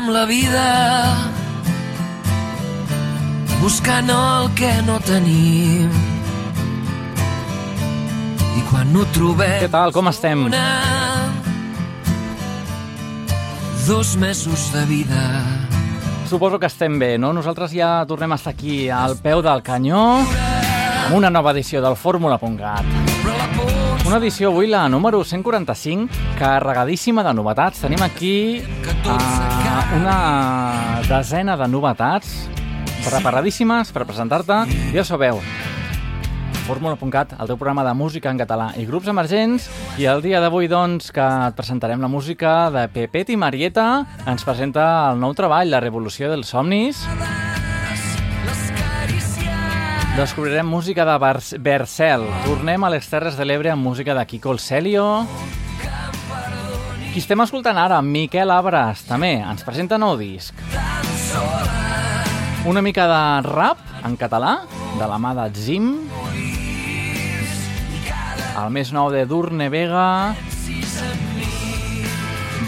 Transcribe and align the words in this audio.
passem 0.00 0.12
la 0.12 0.24
vida 0.24 1.14
buscant 3.60 4.08
el 4.08 4.48
que 4.56 4.70
no 4.86 4.98
tenim. 5.04 5.90
I 8.56 8.62
quan 8.70 8.92
no 8.92 9.04
trobem... 9.12 9.60
Què 9.60 9.68
tal, 9.70 9.92
com 9.92 10.08
estem? 10.08 10.46
Una... 10.48 10.64
Dos 13.86 14.16
mesos 14.16 14.70
de 14.72 14.84
vida. 14.86 15.20
Suposo 16.28 16.58
que 16.58 16.70
estem 16.70 16.98
bé, 16.98 17.18
no? 17.18 17.32
Nosaltres 17.34 17.74
ja 17.74 18.06
tornem 18.08 18.32
a 18.32 18.38
estar 18.38 18.54
aquí 18.54 18.88
al 18.88 19.18
peu 19.20 19.42
del 19.42 19.64
canyó 19.66 20.22
amb 20.22 21.16
una 21.16 21.30
nova 21.30 21.52
edició 21.52 21.82
del 21.82 21.96
Fórmula.cat. 21.96 22.86
Una 24.06 24.18
edició 24.18 24.48
avui, 24.48 24.70
la 24.70 24.88
número 24.88 25.24
145, 25.24 26.08
carregadíssima 26.38 27.26
de 27.26 27.34
novetats. 27.34 27.82
Tenim 27.84 28.02
aquí 28.06 28.62
uh, 29.04 29.59
una 29.96 31.00
desena 31.08 31.56
de 31.56 31.66
novetats 31.68 32.48
preparadíssimes 33.04 33.90
per 33.94 34.04
presentar-te. 34.08 34.62
Ja 34.94 35.04
sabeu, 35.06 35.40
fórmula.cat, 36.66 37.34
el 37.40 37.50
teu 37.50 37.58
programa 37.58 37.84
de 37.86 37.94
música 37.98 38.30
en 38.30 38.38
català 38.38 38.70
i 38.78 38.86
grups 38.86 39.10
emergents. 39.10 39.66
I 39.98 40.06
el 40.10 40.22
dia 40.22 40.40
d'avui, 40.42 40.68
doncs, 40.70 41.10
que 41.14 41.24
et 41.24 41.56
presentarem 41.58 42.02
la 42.02 42.10
música 42.12 42.70
de 42.70 42.86
Pepet 42.92 43.32
i 43.34 43.38
Marieta, 43.40 43.88
ens 44.30 44.46
presenta 44.46 44.86
el 45.10 45.18
nou 45.22 45.34
treball, 45.34 45.70
La 45.70 45.82
revolució 45.82 46.30
dels 46.30 46.52
somnis. 46.54 47.02
Descobrirem 50.16 50.66
música 50.66 51.06
de 51.06 51.16
Bar 51.18 51.38
Bercel. 51.58 52.26
Tornem 52.44 52.84
a 52.84 52.90
les 52.92 53.06
Terres 53.08 53.38
de 53.38 53.46
l'Ebre 53.46 53.70
amb 53.72 53.86
música 53.86 54.14
de 54.14 54.26
Kiko 54.26 54.52
el. 54.54 55.26
Qui 57.10 57.18
estem 57.18 57.40
escoltant 57.42 57.74
ara? 57.74 57.96
Miquel 58.06 58.52
Abras, 58.54 59.00
també. 59.02 59.32
Ens 59.42 59.64
presenta 59.66 59.96
nou 59.98 60.12
disc. 60.14 60.54
Una 62.70 62.82
mica 62.86 63.08
de 63.10 63.22
rap 63.48 63.80
en 64.06 64.14
català, 64.20 64.60
de 64.94 65.08
la 65.10 65.16
mà 65.18 65.32
de 65.34 65.48
Zim. 65.58 65.88
El 68.60 68.70
més 68.70 68.92
nou 68.94 69.10
de 69.10 69.24
Durne 69.26 69.66
Vega. 69.72 70.36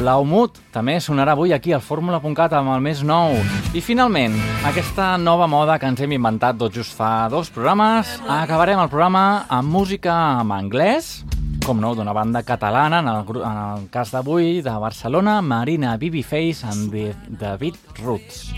Blaumut 0.01 0.59
també 0.75 0.97
sonarà 0.98 1.37
avui 1.37 1.55
aquí 1.55 1.70
al 1.77 1.85
Fórmula.cat 1.85 2.57
amb 2.59 2.73
el 2.75 2.83
més 2.83 3.05
nou. 3.07 3.37
I 3.79 3.85
finalment, 3.85 4.35
aquesta 4.67 5.13
nova 5.23 5.47
moda 5.47 5.79
que 5.79 5.87
ens 5.87 6.03
hem 6.03 6.17
inventat 6.19 6.59
tot 6.59 6.75
just 6.75 6.98
fa 6.98 7.29
dos 7.31 7.53
programes, 7.55 8.11
acabarem 8.27 8.83
el 8.83 8.91
programa 8.91 9.45
amb 9.47 9.70
música 9.70 10.17
en 10.41 10.51
anglès, 10.57 11.20
com 11.65 11.81
no, 11.81 11.93
d'una 11.95 12.13
banda 12.13 12.43
catalana, 12.43 12.99
en 13.01 13.09
el, 13.09 13.43
en 13.43 13.59
el 13.63 13.87
cas 13.93 14.11
d'avui, 14.15 14.61
de 14.63 14.73
Barcelona, 14.79 15.41
Marina 15.43 15.97
the, 15.99 17.15
the 17.39 17.57
Beat 17.59 17.77
Roots. 18.03 18.53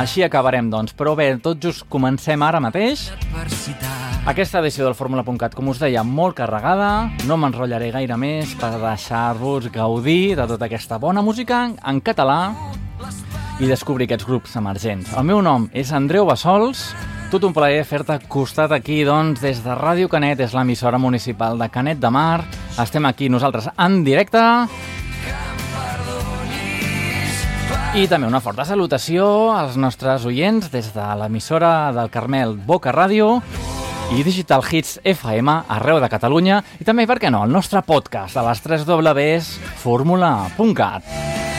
Així 0.00 0.22
acabarem, 0.22 0.70
doncs. 0.70 0.94
Però 0.96 1.14
bé, 1.14 1.36
tot 1.42 1.60
just 1.62 1.86
comencem 1.88 2.42
ara 2.42 2.60
mateix. 2.60 3.10
Aquesta 4.26 4.60
edició 4.60 4.84
del 4.84 4.94
Fórmula.cat, 4.94 5.54
com 5.54 5.68
us 5.68 5.80
deia, 5.80 6.02
molt 6.02 6.36
carregada. 6.38 7.10
No 7.28 7.36
m'enrotllaré 7.36 7.90
gaire 7.94 8.16
més 8.16 8.54
per 8.60 8.72
deixar-vos 8.80 9.70
gaudir 9.72 10.36
de 10.36 10.46
tota 10.50 10.66
aquesta 10.66 10.98
bona 10.98 11.22
música 11.22 11.68
en 11.74 12.00
català 12.00 12.40
i 13.60 13.68
descobrir 13.68 14.08
aquests 14.08 14.26
grups 14.28 14.56
emergents. 14.56 15.12
El 15.16 15.26
meu 15.28 15.42
nom 15.44 15.68
és 15.76 15.92
Andreu 15.92 16.26
Bassols, 16.28 16.90
tot 17.30 17.44
un 17.46 17.52
plaer 17.54 17.84
fer-te 17.86 18.16
costat 18.26 18.72
aquí, 18.74 19.04
doncs, 19.06 19.38
des 19.44 19.60
de 19.62 19.74
Ràdio 19.78 20.08
Canet, 20.10 20.40
és 20.42 20.54
l'emissora 20.56 20.98
municipal 20.98 21.60
de 21.60 21.68
Canet 21.70 22.00
de 22.02 22.10
Mar. 22.10 22.42
Estem 22.74 23.06
aquí 23.06 23.28
nosaltres 23.30 23.68
en 23.78 24.00
directe. 24.02 24.42
I 27.94 28.06
també 28.10 28.26
una 28.26 28.42
forta 28.42 28.66
salutació 28.66 29.50
als 29.54 29.78
nostres 29.78 30.26
oients 30.26 30.72
des 30.74 30.90
de 30.94 31.06
l'emissora 31.22 31.92
del 31.94 32.10
Carmel 32.10 32.56
Boca 32.66 32.90
Ràdio 32.94 33.36
i 34.10 34.24
Digital 34.26 34.66
Hits 34.66 34.98
FM 35.04 35.54
arreu 35.70 36.02
de 36.02 36.10
Catalunya 36.10 36.64
i 36.82 36.86
també, 36.86 37.06
per 37.06 37.20
què 37.22 37.30
no, 37.30 37.44
el 37.46 37.54
nostre 37.54 37.82
podcast 37.86 38.34
de 38.34 38.46
les 38.46 38.66
3 38.66 38.88
Ws 38.90 39.54
fórmula.cat. 39.84 41.49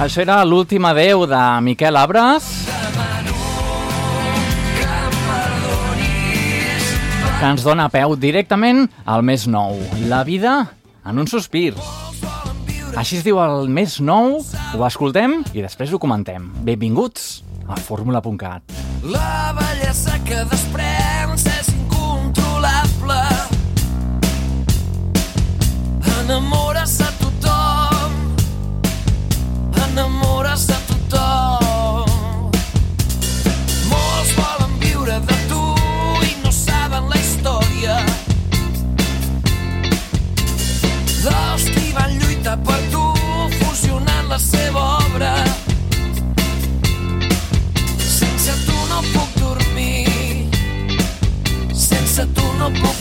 Això 0.00 0.22
era 0.22 0.38
l'últim 0.48 0.86
adeu 0.88 1.26
de 1.28 1.40
Miquel 1.60 1.96
Abres. 2.00 2.46
que 7.40 7.48
ens 7.48 7.62
dona 7.64 7.86
peu 7.88 8.12
directament 8.20 8.82
al 9.08 9.22
més 9.24 9.46
nou. 9.48 9.78
La 10.12 10.18
vida 10.28 10.74
en 11.08 11.20
un 11.22 11.28
sospir. 11.28 11.72
Així 13.00 13.16
es 13.16 13.24
diu 13.24 13.40
el 13.40 13.68
més 13.72 13.94
nou, 14.04 14.42
ho 14.76 14.84
escoltem 14.84 15.38
i 15.56 15.64
després 15.64 15.92
ho 15.92 16.00
comentem. 16.02 16.50
Benvinguts 16.66 17.42
a 17.68 17.80
fórmula.cat. 17.80 18.76
La 19.08 19.54
bellesa 19.56 20.18
que 20.28 20.44
desprens 20.52 21.46
és 21.48 21.72
incontrolable. 21.76 23.22
Enamores 26.20 26.69
Sense 52.60 52.99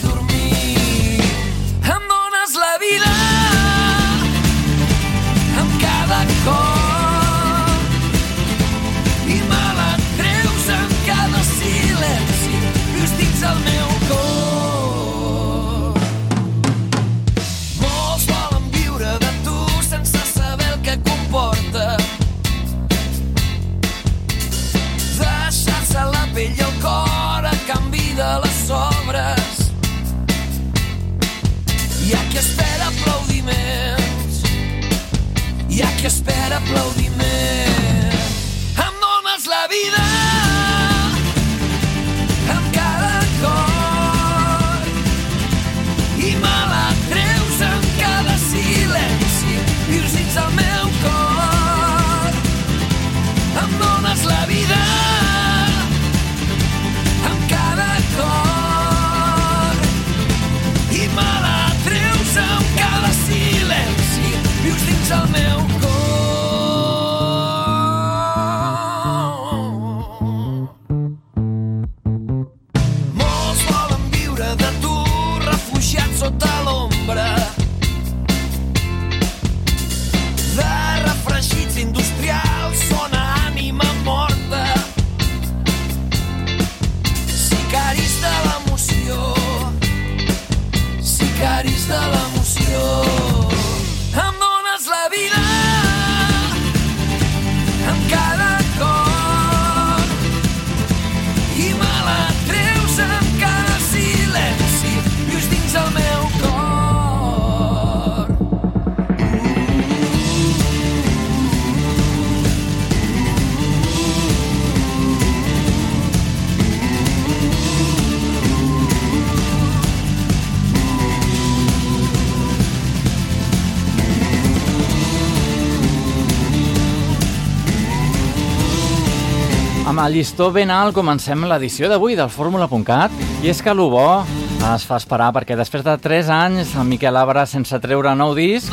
Amb 130.00 130.08
el 130.08 130.14
llistó 130.16 130.46
ben 130.56 130.70
alt 130.72 130.96
comencem 130.96 131.42
l'edició 131.44 131.90
d'avui 131.92 132.14
del 132.16 132.30
Fórmula.cat 132.32 133.12
i 133.44 133.50
és 133.52 133.58
que 133.60 133.74
el 133.74 133.82
bo 133.92 134.22
es 134.70 134.86
fa 134.88 134.96
esperar 134.96 135.34
perquè 135.36 135.58
després 135.60 135.84
de 135.84 135.98
3 136.00 136.30
anys 136.32 136.72
el 136.80 136.88
Miquel 136.88 137.20
Abra 137.20 137.44
sense 137.44 137.76
treure 137.84 138.14
nou 138.16 138.32
disc 138.38 138.72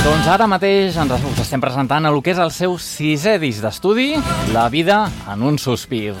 doncs 0.00 0.30
ara 0.32 0.46
mateix 0.48 0.96
ens 0.96 1.12
us 1.12 1.42
estem 1.44 1.60
presentant 1.60 2.08
el 2.08 2.16
que 2.24 2.32
és 2.32 2.40
el 2.40 2.48
seu 2.56 2.78
sisè 2.80 3.36
disc 3.42 3.60
d'estudi, 3.60 4.14
La 4.56 4.70
vida 4.72 5.02
en 5.28 5.44
un 5.44 5.60
sospir. 5.60 6.14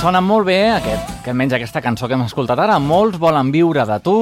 Sona 0.00 0.18
molt 0.20 0.50
bé 0.50 0.60
aquest, 0.80 1.14
que 1.22 1.32
menys 1.34 1.54
aquesta 1.54 1.80
cançó 1.80 2.10
que 2.10 2.18
hem 2.18 2.26
escoltat 2.26 2.58
ara. 2.58 2.80
Molts 2.82 3.22
volen 3.22 3.54
viure 3.54 3.86
de 3.86 4.00
tu. 4.02 4.16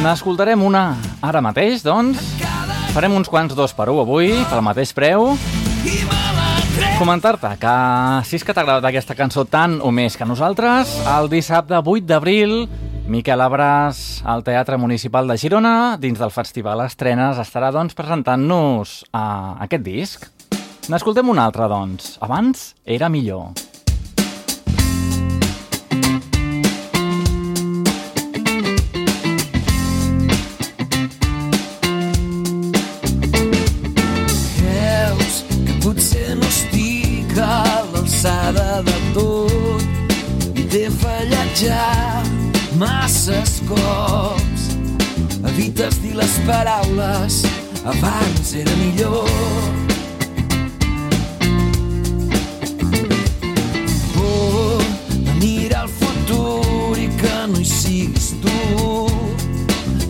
N'escoltarem 0.00 0.64
una 0.64 0.94
ara 1.20 1.44
mateix, 1.44 1.84
doncs. 1.84 2.49
Farem 2.90 3.14
uns 3.14 3.28
quants 3.30 3.54
dos 3.54 3.70
per 3.70 3.86
un 3.92 4.00
avui, 4.02 4.32
pel 4.50 4.62
mateix 4.66 4.90
preu. 4.96 5.28
Comentar-te 6.98 7.52
que 7.62 7.74
si 8.26 8.40
és 8.40 8.44
que 8.44 8.50
t'ha 8.50 8.64
agradat 8.64 8.88
aquesta 8.90 9.14
cançó 9.14 9.44
tant 9.46 9.78
o 9.86 9.92
més 9.94 10.18
que 10.18 10.26
nosaltres, 10.26 10.96
el 11.14 11.30
dissabte 11.30 11.78
8 11.78 12.02
d'abril 12.10 12.66
Miquel 13.10 13.40
Abras 13.46 14.20
al 14.26 14.42
Teatre 14.42 14.76
Municipal 14.76 15.30
de 15.30 15.38
Girona, 15.38 15.96
dins 16.02 16.18
del 16.18 16.34
Festival 16.34 16.82
Estrenes, 16.84 17.38
estarà 17.38 17.70
doncs 17.74 17.94
presentant-nos 17.98 19.00
uh, 19.14 19.56
aquest 19.62 19.86
disc. 19.86 20.30
N'escoltem 20.90 21.30
un 21.30 21.38
altre, 21.38 21.70
doncs. 21.70 22.16
Abans 22.26 22.72
era 22.84 23.08
millor. 23.08 23.69
Masses 43.30 43.62
cops. 43.68 44.76
Evites 45.46 46.02
dir 46.02 46.14
les 46.14 46.38
paraules, 46.46 47.42
abans 47.84 48.54
era 48.54 48.74
millor. 48.76 49.28
Por 54.14 54.82
de 55.08 55.34
mirar 55.40 55.84
el 55.84 55.88
futur 55.88 56.98
i 56.98 57.08
que 57.20 57.36
no 57.48 57.60
hi 57.60 57.64
siguis 57.64 58.34
tu, 58.42 59.08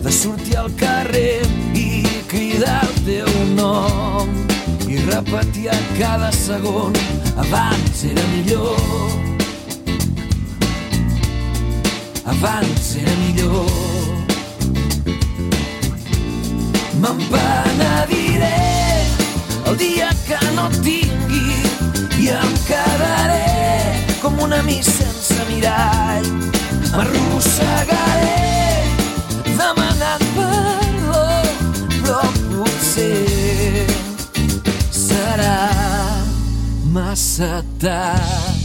de 0.03 0.11
sortir 0.11 0.57
al 0.57 0.71
carrer 0.75 1.41
i 1.75 2.05
cridar 2.27 2.81
el 2.87 2.95
teu 3.05 3.29
nom 3.55 4.29
i 4.87 4.97
repetir 5.07 5.69
a 5.69 5.77
cada 5.97 6.31
segon 6.31 6.93
abans 7.37 8.03
era 8.03 8.27
millor. 8.35 9.40
Abans 12.25 12.95
era 12.95 13.13
millor. 13.17 13.65
Me'n 17.01 17.17
penediré 17.31 18.59
el 19.65 19.77
dia 19.77 20.09
que 20.27 20.37
no 20.55 20.67
tingui 20.85 21.57
i 22.21 22.29
em 22.29 22.53
quedaré 22.67 23.97
com 24.21 24.37
un 24.45 24.53
amic 24.53 24.85
sense 24.85 25.39
mirall. 25.49 26.29
M'arrossegaré 26.93 28.37
demanant 29.57 30.25
perdó, 30.37 31.27
però 31.97 32.21
potser 32.53 33.87
serà 34.93 35.61
massa 36.93 37.63
tard. 37.81 38.60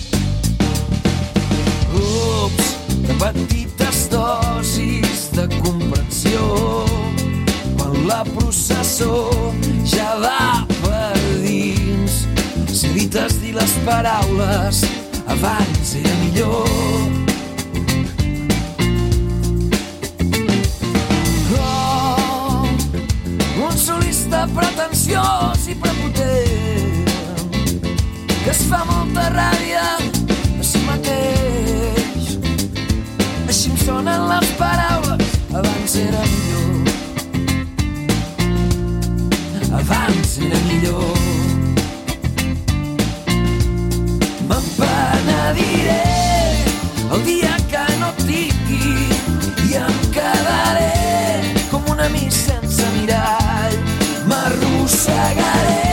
Petites 3.18 4.08
dosis 4.10 5.30
de 5.32 5.46
comprensió 5.60 6.84
quan 7.76 8.06
la 8.08 8.22
processó 8.24 9.30
ja 9.84 10.14
va 10.20 10.66
per 10.82 11.16
dins. 11.42 12.26
Si 12.70 12.86
evites 12.90 13.40
dir 13.40 13.54
les 13.56 13.72
paraules, 13.86 14.82
abans 15.26 15.94
era 16.00 16.14
millor. 16.24 16.68
Oh, 21.56 22.68
un 23.68 23.78
solista 23.78 24.46
pretensiós 24.56 25.68
i 25.68 25.78
prepotent 25.80 27.14
que 28.44 28.52
es 28.52 28.62
fa 28.68 28.84
molta 28.86 29.30
ràbia 29.34 30.15
sonen 33.86 34.28
les 34.28 34.48
paraules, 34.58 35.32
abans 35.54 35.94
era 35.94 36.22
millor. 36.32 36.70
Abans 39.78 40.32
era 40.46 40.60
millor. 40.66 41.14
Me'n 44.48 44.66
penediré 44.80 46.02
el 47.12 47.24
dia 47.30 47.54
que 47.70 47.86
no 48.02 48.10
et 48.10 48.22
tingui 48.26 48.94
i 49.70 49.80
em 49.86 49.98
quedaré 50.18 50.92
com 51.70 51.82
un 51.94 52.06
amic 52.10 52.32
sense 52.42 52.94
mirall. 52.98 53.82
M'arrossegaré 54.26 55.85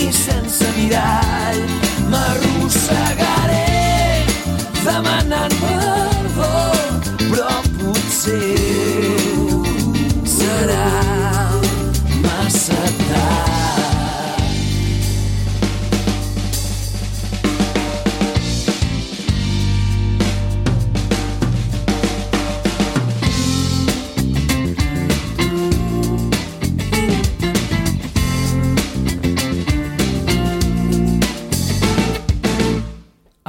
amic 0.00 0.12
sense 0.14 0.62
mirall. 0.76 1.60
M'arrossegaré 2.10 3.09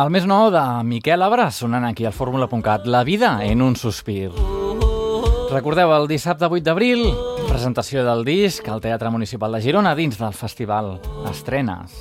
El 0.01 0.10
més 0.10 0.24
nou 0.25 0.48
de 0.50 0.62
Miquel 0.88 1.22
Abra 1.22 1.51
sonant 1.53 1.84
aquí 1.86 2.08
al 2.08 2.13
Fórmula.cat 2.15 2.88
La 2.89 3.03
vida 3.05 3.36
en 3.46 3.62
un 3.62 3.75
sospir. 3.75 4.31
Recordeu, 5.51 5.91
el 5.93 6.08
dissabte 6.10 6.48
8 6.48 6.63
d'abril, 6.65 7.03
presentació 7.46 8.01
del 8.08 8.24
disc 8.25 8.65
al 8.72 8.81
Teatre 8.81 9.12
Municipal 9.13 9.51
de 9.53 9.62
Girona 9.62 9.93
dins 9.93 10.17
del 10.17 10.34
festival 10.34 10.96
Estrenes. 11.29 11.93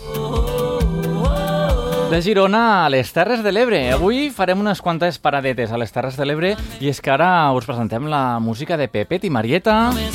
De 2.11 2.23
Girona 2.25 2.87
a 2.87 2.89
les 2.89 3.13
Terres 3.13 3.45
de 3.45 3.53
l'Ebre. 3.53 3.83
Avui 3.93 4.31
farem 4.33 4.65
unes 4.65 4.81
quantes 4.81 5.21
paradetes 5.21 5.69
a 5.69 5.83
les 5.83 5.93
Terres 5.93 6.17
de 6.17 6.25
l'Ebre 6.25 6.55
i 6.81 6.89
és 6.89 7.05
que 7.05 7.13
ara 7.13 7.53
us 7.53 7.69
presentem 7.69 8.09
la 8.09 8.41
música 8.41 8.81
de 8.81 8.89
Pepet 8.89 9.29
i 9.29 9.35
Marieta 9.35 9.93
i 9.93 10.09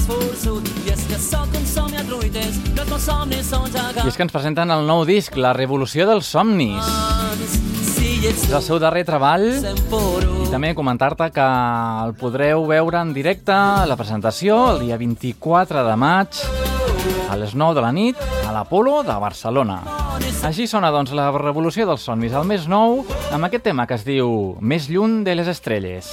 és 4.07 4.17
que 4.17 4.25
ens 4.25 4.33
presenten 4.33 4.73
el 4.73 4.89
nou 4.89 5.05
disc 5.05 5.37
La 5.37 5.53
revolució 5.53 6.09
dels 6.09 6.33
somnis. 6.33 7.74
És 8.25 8.45
el 8.49 8.61
seu 8.65 8.79
darrer 8.81 9.03
treball 9.07 9.45
I 10.45 10.49
també 10.51 10.73
comentar-te 10.77 11.29
que 11.35 11.45
el 12.05 12.15
podreu 12.19 12.65
veure 12.69 13.01
en 13.01 13.13
directe 13.15 13.53
a 13.53 13.85
la 13.87 13.97
presentació 13.99 14.57
el 14.73 14.85
dia 14.85 14.97
24 15.01 15.83
de 15.87 15.95
maig 15.99 16.41
a 17.29 17.37
les 17.37 17.55
9 17.55 17.77
de 17.77 17.83
la 17.85 17.91
nit 17.95 18.19
a 18.45 18.53
l'Apolo 18.53 19.01
de 19.03 19.15
Barcelona. 19.21 19.79
Així 20.47 20.67
sona, 20.69 20.91
doncs, 20.93 21.13
la 21.17 21.29
revolució 21.33 21.87
dels 21.89 22.05
somnis, 22.07 22.33
el 22.33 22.45
més 22.47 22.69
nou, 22.71 23.03
amb 23.33 23.49
aquest 23.49 23.65
tema 23.69 23.87
que 23.89 23.97
es 23.97 24.05
diu 24.07 24.55
Més 24.61 24.89
lluny 24.89 25.23
de 25.25 25.35
les 25.35 25.49
estrelles. 25.51 26.11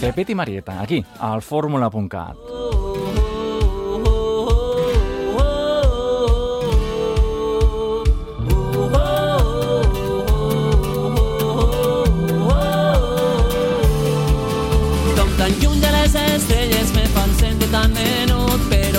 Pepet 0.00 0.32
i 0.32 0.38
Marieta, 0.38 0.80
aquí, 0.82 1.04
al 1.20 1.44
fórmula.cat. 1.44 2.83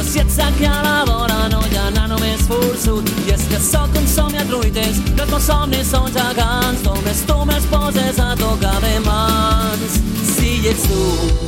si 0.05 0.19
ets 0.19 0.37
aquí 0.39 0.65
a 0.65 0.81
la 0.83 1.03
vora 1.05 1.47
no 1.49 1.61
hi 1.65 1.77
ha 1.77 1.87
anar 1.87 2.07
només 2.09 2.41
forçut. 2.47 3.09
I 3.25 3.33
és 3.33 3.45
que 3.49 3.59
sóc 3.59 3.95
un 3.97 4.07
somni 4.07 4.37
a 4.37 4.45
truites 4.45 4.99
no 5.15 5.23
els 5.23 5.31
meus 5.31 5.47
somnis 5.49 5.91
són 5.91 6.11
gegants 6.13 6.83
només 6.85 7.23
tu 7.29 7.37
me'ls 7.49 7.65
poses 7.71 8.19
a 8.19 8.35
tocar 8.39 8.77
de 8.85 8.99
mans. 9.05 9.99
Si 10.35 10.67
ets 10.69 10.85
tu 10.89 11.01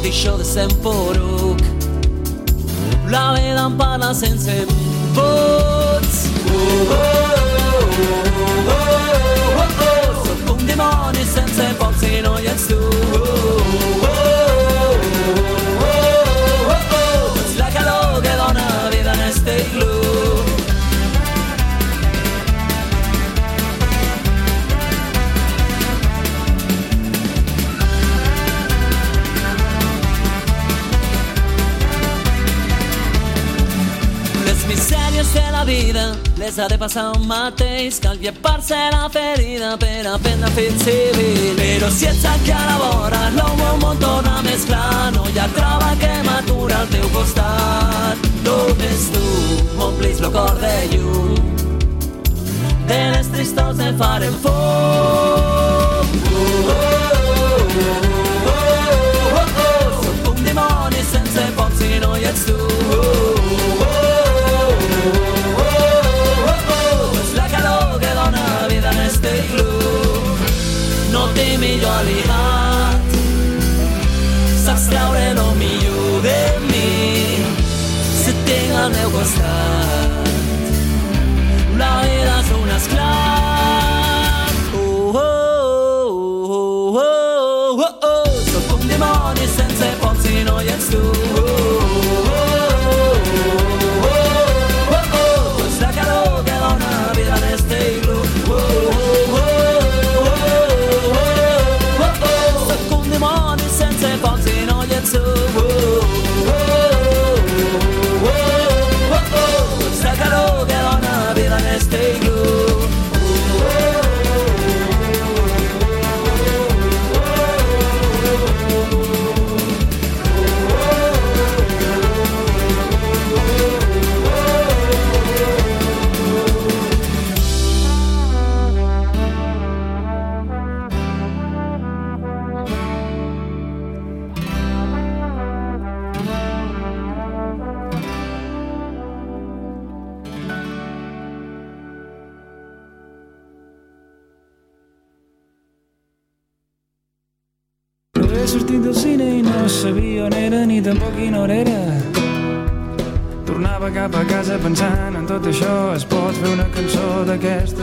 deixo 0.04 0.38
de 0.38 0.46
ser 0.46 0.68
poruc. 0.84 1.62
La 3.10 3.34
vida 3.36 3.68
em 3.68 3.78
parla 3.78 4.14
sense 4.14 4.66
vots. 5.16 6.26
Oh, 6.50 6.92
oh, 6.92 6.98
oh, 6.98 7.78
oh, 7.78 8.18
oh, 8.74 9.62
oh, 9.62 9.86
oh. 9.88 10.26
Sóc 10.28 10.56
un 10.56 10.66
dimoni 10.68 11.30
sense 11.36 11.70
foc 11.80 11.96
si 12.02 12.22
no 12.26 12.37
vida 35.68 36.16
les 36.38 36.58
ha 36.58 36.68
de 36.68 36.78
passar 36.78 37.12
un 37.18 37.28
mateix. 37.28 38.00
Cal 38.00 38.18
llepar-se 38.20 38.78
la 38.92 39.10
ferida 39.10 39.76
per 39.78 40.08
aprendre 40.08 40.48
a 40.48 40.52
fer 40.56 40.72
civil. 40.80 41.56
Però 41.60 41.90
si 41.92 42.08
ets 42.08 42.24
aquí 42.26 42.52
a 42.52 42.64
la 42.70 42.78
vora, 42.82 43.20
el 43.28 43.36
meu 43.60 43.76
món 43.84 44.00
torna 44.00 44.42
més 44.48 44.64
clar. 44.66 45.12
No 45.14 45.28
hi 45.28 45.38
ha 45.38 45.48
trava 45.58 45.92
que 46.00 46.14
m'atura 46.24 46.80
al 46.82 46.88
teu 46.94 47.10
costat. 47.14 48.30
Només 48.48 49.10
tu 49.14 49.26
m'omplis 49.78 50.24
el 50.24 50.32
cor 50.32 50.56
de 50.64 50.74
llum. 50.96 51.36
De 52.88 53.02
les 53.14 53.32
tristors 53.36 53.84
el 53.84 53.96
farem 54.00 54.36
foc. 54.42 54.54
Oh, 54.56 56.08
oh, 56.32 56.72
oh, 56.72 56.78
oh, 56.78 57.94
oh, 58.48 58.64
oh, 59.36 59.48
oh. 59.68 60.04
Sóc 60.08 60.32
un 60.32 60.44
dimoni 60.48 61.08
sense 61.12 61.50
foc 61.60 61.76
si 61.82 61.98
no 62.00 62.16
hi 62.16 62.30
ets 62.32 62.48
tu. 62.48 62.56
Oh, 62.56 63.04
oh, 63.04 63.27
ali 72.00 72.20
at 72.30 73.02
Zastavljeno 74.66 75.56
mi 75.60 75.66
ljude 75.66 76.60
mi 76.72 77.38
Se 78.24 78.32
tega 78.46 78.90
ne 78.90 79.04
bo 79.12 79.24
zdaj 79.24 79.87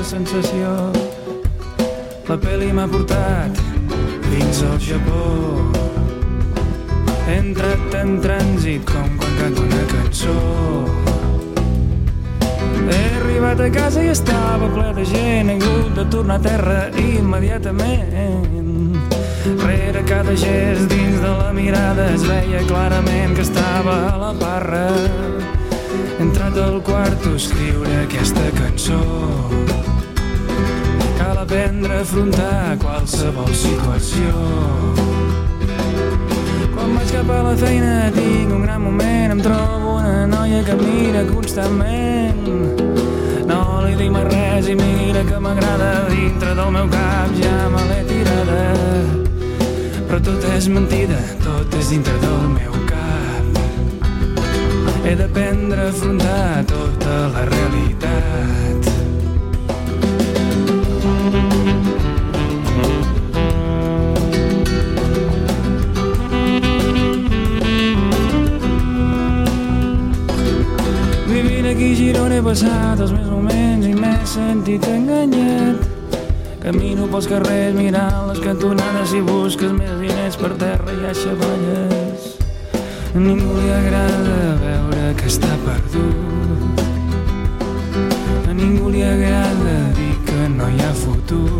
sensació. 0.04 0.70
La 2.28 2.36
pel·li 2.40 2.70
m'ha 2.76 2.84
portat 2.88 3.58
fins 4.28 4.62
al 4.68 4.78
Japó. 4.80 5.24
He 7.24 7.38
entrat 7.40 7.94
en 8.02 8.18
trànsit 8.24 8.84
com 8.88 9.16
quan 9.20 9.38
canto 9.40 9.64
una 9.64 9.84
cançó. 9.92 10.36
He 12.84 13.00
arribat 13.20 13.62
a 13.64 13.70
casa 13.72 14.04
i 14.04 14.10
estava 14.12 14.68
ple 14.74 14.90
de 14.98 15.06
gent. 15.08 15.52
He 15.54 15.56
hagut 15.56 15.94
de 15.96 16.04
tornar 16.12 16.36
a 16.36 16.44
terra 16.48 16.78
immediatament. 17.00 18.98
Rere 19.64 20.04
cada 20.08 20.36
gest 20.36 20.88
dins 20.92 21.20
de 21.20 21.32
la 21.40 21.52
mirada 21.56 22.10
es 22.12 22.24
veia 22.28 22.60
clarament 22.68 23.36
que 23.36 23.44
estava 23.44 23.96
a 24.12 24.16
la 24.20 24.32
barra. 24.40 24.86
He 26.18 26.22
entrat 26.28 26.56
al 26.60 26.80
quarto 26.84 27.32
a 27.32 27.40
escriure 27.40 28.02
aquesta 28.04 28.48
cançó. 28.60 29.00
Aprendre 31.44 31.92
a 31.92 32.00
afrontar 32.00 32.78
qualsevol 32.80 33.50
situació. 33.52 34.30
Quan 36.72 36.94
vaig 36.96 37.10
cap 37.12 37.32
a 37.34 37.40
la 37.44 37.52
feina 37.60 37.90
tinc 38.14 38.54
un 38.56 38.62
gran 38.64 38.80
moment, 38.80 39.34
em 39.34 39.42
trobo 39.44 39.98
una 39.98 40.24
noia 40.30 40.62
que 40.64 40.76
mira 40.78 41.26
constantment. 41.28 42.48
No 43.50 43.58
li 43.84 43.92
dic 44.00 44.14
mai 44.14 44.24
res 44.30 44.70
i 44.72 44.78
mira 44.78 45.20
que 45.28 45.42
m'agrada 45.44 45.90
dintre 46.14 46.54
del 46.62 46.72
meu 46.78 46.88
cap, 46.96 47.36
ja 47.36 47.68
me 47.76 47.84
l'he 47.90 48.00
tirada. 48.08 48.64
Però 50.08 50.22
tot 50.30 50.48
és 50.54 50.70
mentida, 50.72 51.20
tot 51.44 51.76
és 51.76 51.92
dintre 51.92 52.16
del 52.24 52.48
meu 52.56 52.80
cap. 52.88 53.44
He 55.04 55.12
d'aprendre 55.20 55.90
a 55.90 55.92
afrontar 55.92 56.64
tota 56.72 57.20
la 57.36 57.44
realitat. 57.52 58.93
Vivint 71.26 71.66
aquí 71.66 71.92
a 71.92 71.96
Girona 71.98 72.36
he 72.38 72.42
passat 72.44 73.00
els 73.02 73.10
meus 73.16 73.30
moments 73.32 73.86
i 73.88 73.94
m'he 73.98 74.14
sentit 74.30 74.86
enganyat. 74.86 75.82
Camino 76.62 77.08
pels 77.10 77.26
carrers 77.28 77.74
mirant 77.76 78.30
les 78.30 78.40
cantonades 78.44 79.12
i 79.18 79.20
busques 79.26 79.74
més 79.74 79.98
diners 80.00 80.38
per 80.40 80.54
terra 80.62 80.94
i 80.94 81.02
a 81.10 81.12
xavalles. 81.18 82.30
A 83.10 83.18
ningú 83.18 83.58
li 83.58 83.68
agrada 83.74 84.38
veure 84.62 85.10
que 85.18 85.26
està 85.34 85.52
perdut. 85.66 86.80
A 88.48 88.52
ningú 88.54 88.94
li 88.94 89.02
agrada 89.02 89.76
dir 89.98 90.13
que 90.34 90.48
no 90.48 90.68
hi 90.68 90.80
ha 90.84 90.92
futur. 90.92 91.50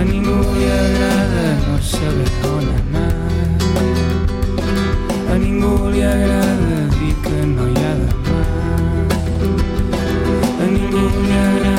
A 0.00 0.04
ningú 0.10 0.36
li 0.54 0.64
agrada 0.76 1.46
no 1.64 1.76
saber 1.90 2.30
on 2.52 2.66
anar. 2.78 3.12
A 5.32 5.36
ningú 5.44 5.74
li 5.92 6.02
agrada 6.14 6.80
dir 6.96 7.14
que 7.26 7.38
no 7.52 7.68
hi 7.74 7.84
ha 7.84 7.92
demà. 8.00 8.40
A 10.62 10.66
ningú 10.74 11.04
li 11.28 11.38
agrada 11.44 11.73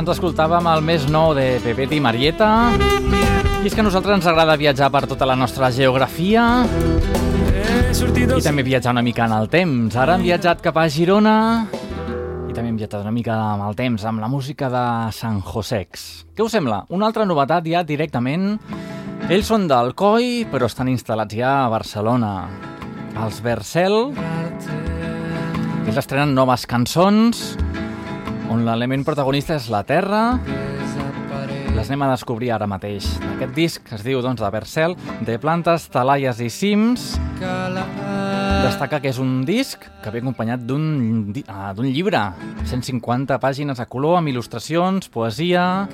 Abans 0.00 0.14
escoltàvem 0.16 0.64
el 0.64 0.80
més 0.80 1.02
nou 1.12 1.34
de 1.36 1.58
Pepet 1.60 1.90
i 1.92 1.98
Marieta. 2.00 2.46
I 2.72 3.66
és 3.68 3.74
que 3.76 3.82
a 3.82 3.84
nosaltres 3.84 4.14
ens 4.16 4.28
agrada 4.30 4.54
viatjar 4.56 4.88
per 4.88 5.02
tota 5.10 5.28
la 5.28 5.34
nostra 5.36 5.68
geografia 5.76 6.62
i 8.32 8.40
també 8.40 8.64
viatjar 8.64 8.94
una 8.96 9.04
mica 9.04 9.26
en 9.28 9.36
el 9.36 9.50
temps. 9.52 9.98
Ara 10.00 10.16
hem 10.16 10.24
viatjat 10.24 10.64
cap 10.64 10.80
a 10.80 10.86
Girona 10.88 11.36
i 12.48 12.56
també 12.56 12.70
hem 12.70 12.80
viatjat 12.80 13.02
una 13.02 13.12
mica 13.12 13.36
amb 13.50 13.68
el 13.68 13.76
temps, 13.76 14.08
amb 14.08 14.24
la 14.24 14.32
música 14.32 14.72
de 14.72 14.86
San 15.12 15.44
Josex. 15.44 16.08
Què 16.32 16.48
us 16.48 16.56
sembla? 16.56 16.86
Una 16.88 17.12
altra 17.12 17.28
novetat 17.28 17.68
ja 17.68 17.84
directament. 17.84 18.54
Ells 19.28 19.52
són 19.52 19.68
d'Alcoi, 19.68 20.46
però 20.48 20.72
estan 20.72 20.88
instal·lats 20.88 21.36
ja 21.36 21.58
a 21.66 21.72
Barcelona. 21.76 22.34
Els 23.20 23.44
Vercel, 23.44 24.14
ells 25.84 26.00
estrenen 26.00 26.32
noves 26.32 26.64
cançons 26.64 27.50
on 28.50 28.66
l'element 28.66 29.04
protagonista 29.06 29.54
és 29.56 29.70
la 29.70 29.84
Terra. 29.86 30.40
Les 31.70 31.88
anem 31.88 32.02
a 32.04 32.10
descobrir 32.10 32.50
ara 32.52 32.66
mateix. 32.68 33.06
Aquest 33.36 33.52
disc 33.56 33.92
es 33.94 34.02
diu, 34.04 34.20
doncs, 34.20 34.42
de 34.42 34.50
Bercel, 34.52 34.96
de 35.24 35.38
plantes, 35.40 35.86
talaies 35.92 36.42
i 36.42 36.50
cims. 36.52 37.14
Destaca 37.40 39.00
que 39.00 39.08
és 39.12 39.20
un 39.22 39.44
disc 39.48 39.86
que 40.02 40.12
ve 40.12 40.20
acompanyat 40.20 40.66
d'un 40.66 41.30
uh, 41.30 41.70
llibre. 41.86 42.24
150 42.66 43.38
pàgines 43.40 43.80
a 43.80 43.86
color, 43.88 44.18
amb 44.18 44.32
il·lustracions, 44.34 45.08
poesia 45.14 45.86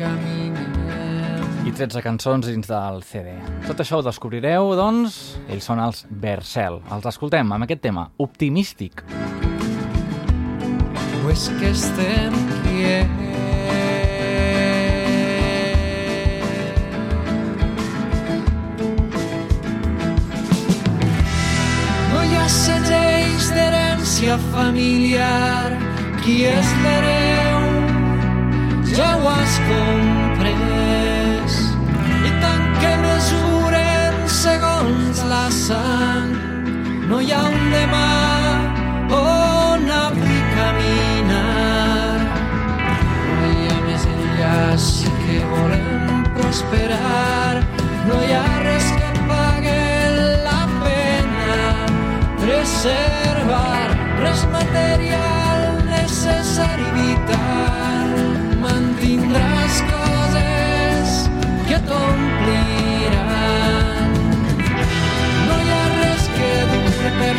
i 1.67 1.75
13 1.75 2.03
cançons 2.03 2.49
dins 2.49 2.67
del 2.71 3.03
CD. 3.07 3.37
Tot 3.69 3.85
això 3.85 4.01
ho 4.01 4.07
descobrireu, 4.07 4.73
doncs, 4.79 5.37
ells 5.51 5.67
són 5.71 5.83
els 5.83 6.07
Bercel. 6.11 6.81
Els 6.95 7.13
escoltem 7.13 7.53
amb 7.53 7.69
aquest 7.69 7.85
tema, 7.87 8.09
optimístic. 8.23 9.05
Pues 11.27 11.49
que 11.59 11.71
estem 11.71 12.33
quiets 12.63 13.11
segells 22.67 23.49
d'herència 23.57 24.39
familiar. 24.53 25.75
Qui 26.23 26.37
és 26.47 26.69
l'hereu 26.85 27.61
ja 28.95 29.11
ho 29.19 29.27
has 29.33 29.59
comprès. 29.67 31.53
I 32.23 32.31
tant 32.47 32.67
que 32.79 32.93
mesuren 33.03 34.15
segons 34.31 35.27
la 35.35 35.47
sang, 35.59 36.31
no 37.11 37.19
hi 37.19 37.35
ha 37.35 37.43
un 37.51 37.63
demà 37.75 38.09
on 39.19 39.91
avui 40.01 40.36
si 44.77 45.05
que 45.05 45.39
volem 45.53 46.23
prosperar, 46.37 47.63
no 48.09 48.17
hi 48.25 48.33
ha 48.33 48.57
que 48.99 49.07
preservar 52.67 53.89
res 54.23 54.43
material 54.53 55.61
necessari 55.91 56.89
vital. 56.97 58.11
Mantindràs 58.63 59.77
coses 59.91 61.09
que 61.69 61.79
t'ompliran 61.89 63.35
no 65.49 65.57
hi 65.63 65.69
ha 65.75 65.85
que 66.39 66.53
dure 66.73 67.11
per 67.21 67.37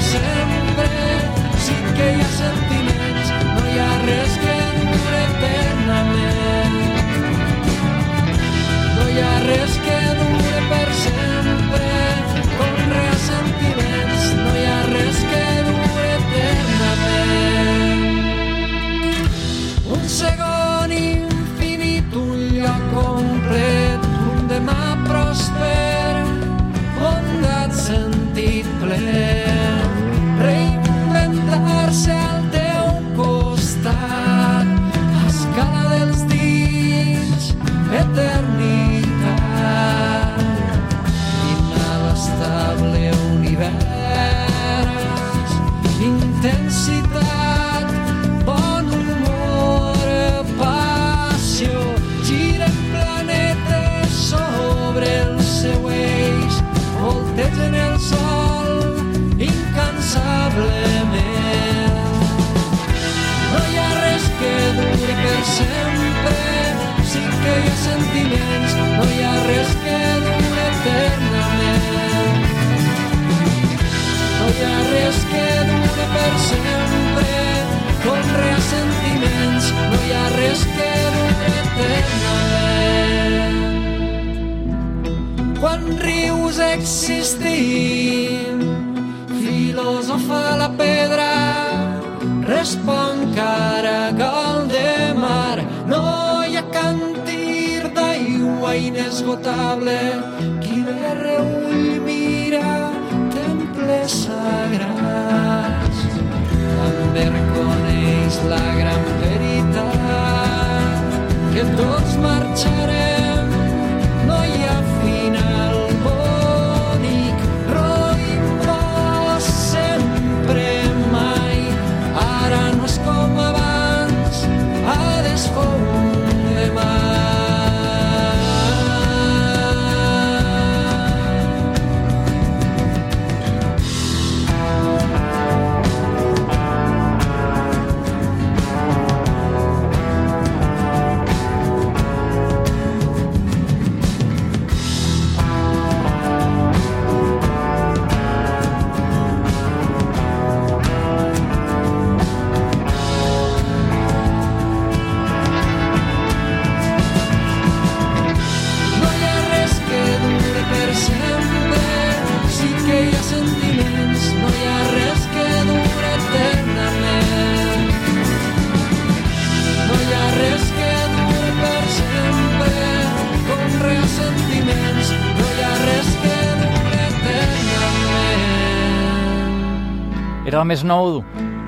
més 180.67 180.83
nou 180.83 181.21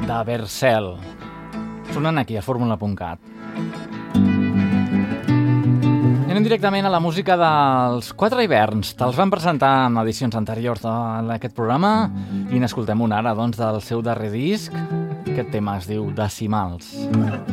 de 0.03 0.15
Bercel. 0.27 0.91
Sonant 1.93 2.19
aquí 2.19 2.35
a 2.35 2.43
fórmula.cat. 2.43 3.21
Anem 6.29 6.43
directament 6.45 6.87
a 6.87 6.91
la 6.91 6.99
música 7.03 7.37
dels 7.39 8.11
Quatre 8.19 8.43
Hiverns. 8.43 8.93
Te'ls 8.99 9.17
van 9.19 9.31
presentar 9.31 9.71
en 9.87 9.99
edicions 10.03 10.35
anteriors 10.39 10.83
d'aquest 10.83 11.55
programa 11.55 11.93
i 12.51 12.59
n'escoltem 12.59 12.99
una 13.07 13.23
ara, 13.23 13.35
doncs, 13.37 13.59
del 13.59 13.79
seu 13.85 14.03
darrer 14.03 14.33
disc. 14.35 14.75
Aquest 15.29 15.55
tema 15.55 15.79
es 15.79 15.87
diu 15.87 16.11
Decimals. 16.15 16.91
Decimals. 16.99 17.48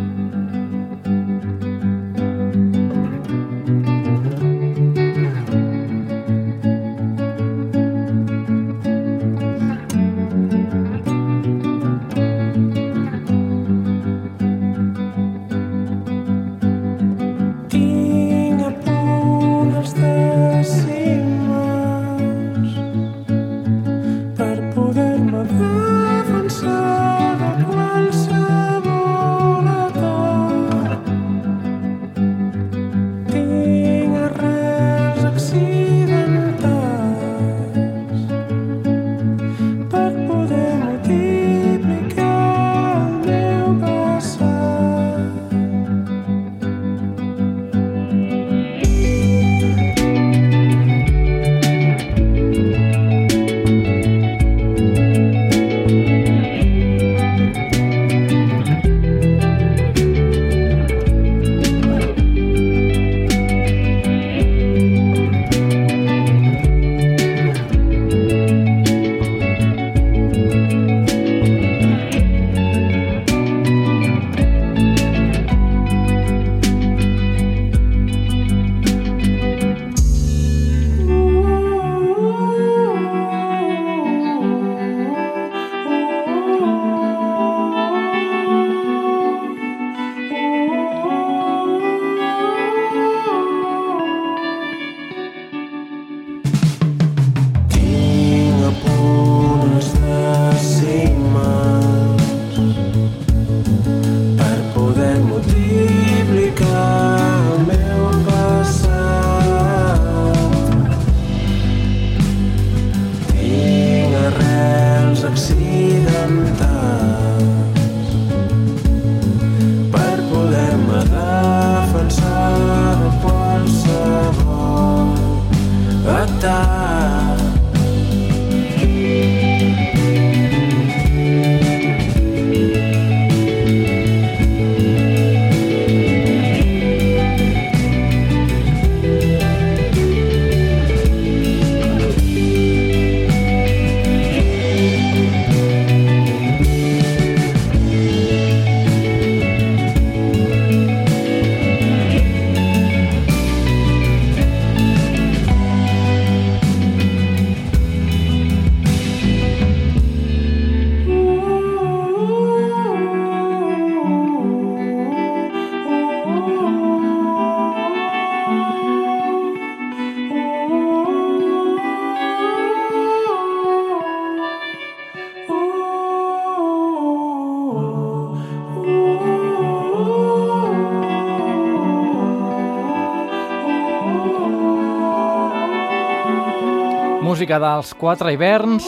Música 187.36 187.58
dels 187.60 187.90
quatre 187.92 188.30
hiverns. 188.32 188.86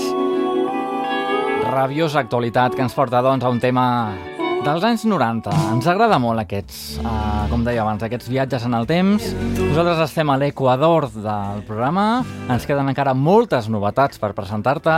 Rabiosa 1.69 2.23
actualitat 2.23 2.73
que 2.73 2.81
ens 2.81 2.95
porta, 2.97 3.21
doncs, 3.21 3.45
a 3.45 3.51
un 3.53 3.59
tema 3.61 3.85
dels 4.65 4.87
anys 4.89 5.05
90. 5.05 5.53
Ens 5.75 5.89
agrada 5.93 6.17
molt 6.17 6.41
aquests, 6.41 6.79
uh, 7.03 7.45
com 7.51 7.61
deia 7.67 7.83
abans, 7.85 8.01
aquests 8.07 8.31
viatges 8.33 8.65
en 8.65 8.73
el 8.79 8.89
temps. 8.89 9.27
Nosaltres 9.59 10.01
estem 10.07 10.33
a 10.33 10.39
l'equador 10.41 11.11
del 11.13 11.61
programa. 11.69 12.25
Ens 12.49 12.65
queden 12.65 12.89
encara 12.89 13.13
moltes 13.13 13.69
novetats 13.69 14.17
per 14.17 14.33
presentar-te, 14.33 14.97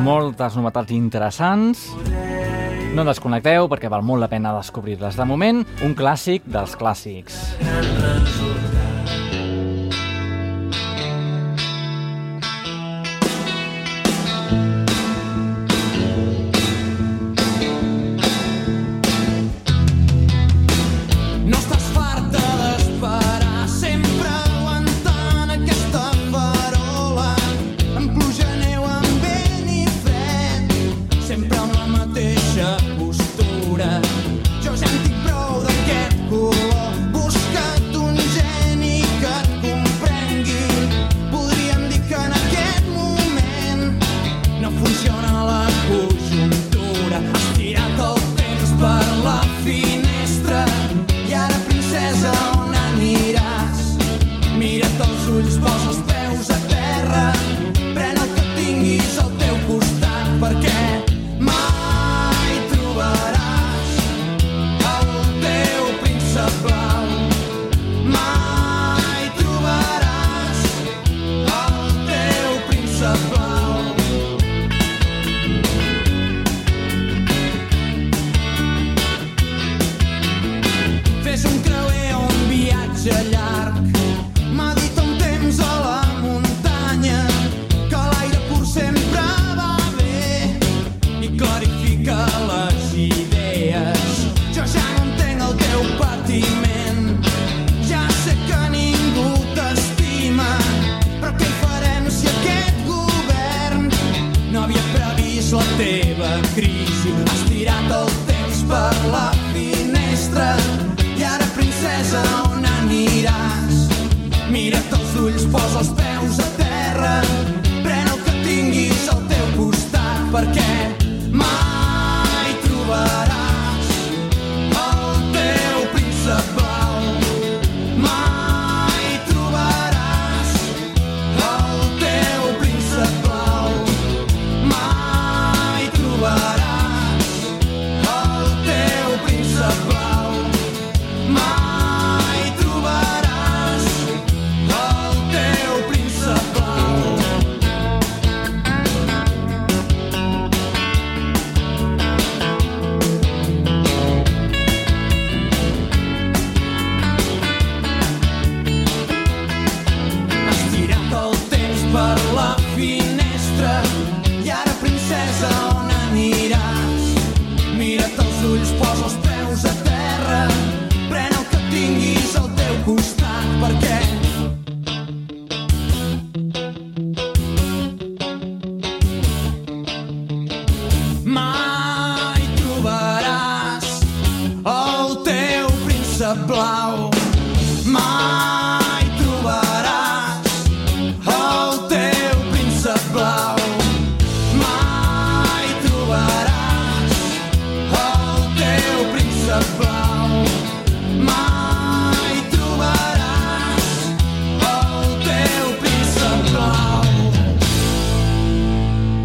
moltes 0.00 0.56
novetats 0.56 0.96
interessants. 0.96 1.90
No 2.96 3.04
desconnecteu 3.04 3.68
perquè 3.68 3.92
val 3.92 4.08
molt 4.08 4.24
la 4.24 4.32
pena 4.32 4.56
descobrir-les. 4.56 5.20
De 5.20 5.28
moment, 5.28 5.66
un 5.84 5.92
clàssic 5.92 6.48
dels 6.48 6.80
clàssics. 6.80 7.42
Jo 7.60 8.56
ja 8.72 8.89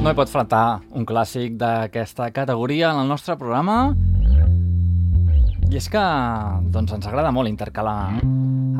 No 0.05 0.11
hi 0.13 0.17
pot 0.17 0.29
faltar 0.29 0.81
un 0.93 1.05
clàssic 1.09 1.55
d'aquesta 1.57 2.27
categoria 2.33 2.91
en 2.93 2.99
el 3.01 3.07
nostre 3.09 3.33
programa. 3.41 3.95
I 5.65 5.79
és 5.79 5.87
que 5.89 6.01
doncs, 6.71 6.93
ens 6.93 7.07
agrada 7.09 7.31
molt 7.33 7.49
intercalar 7.49 8.19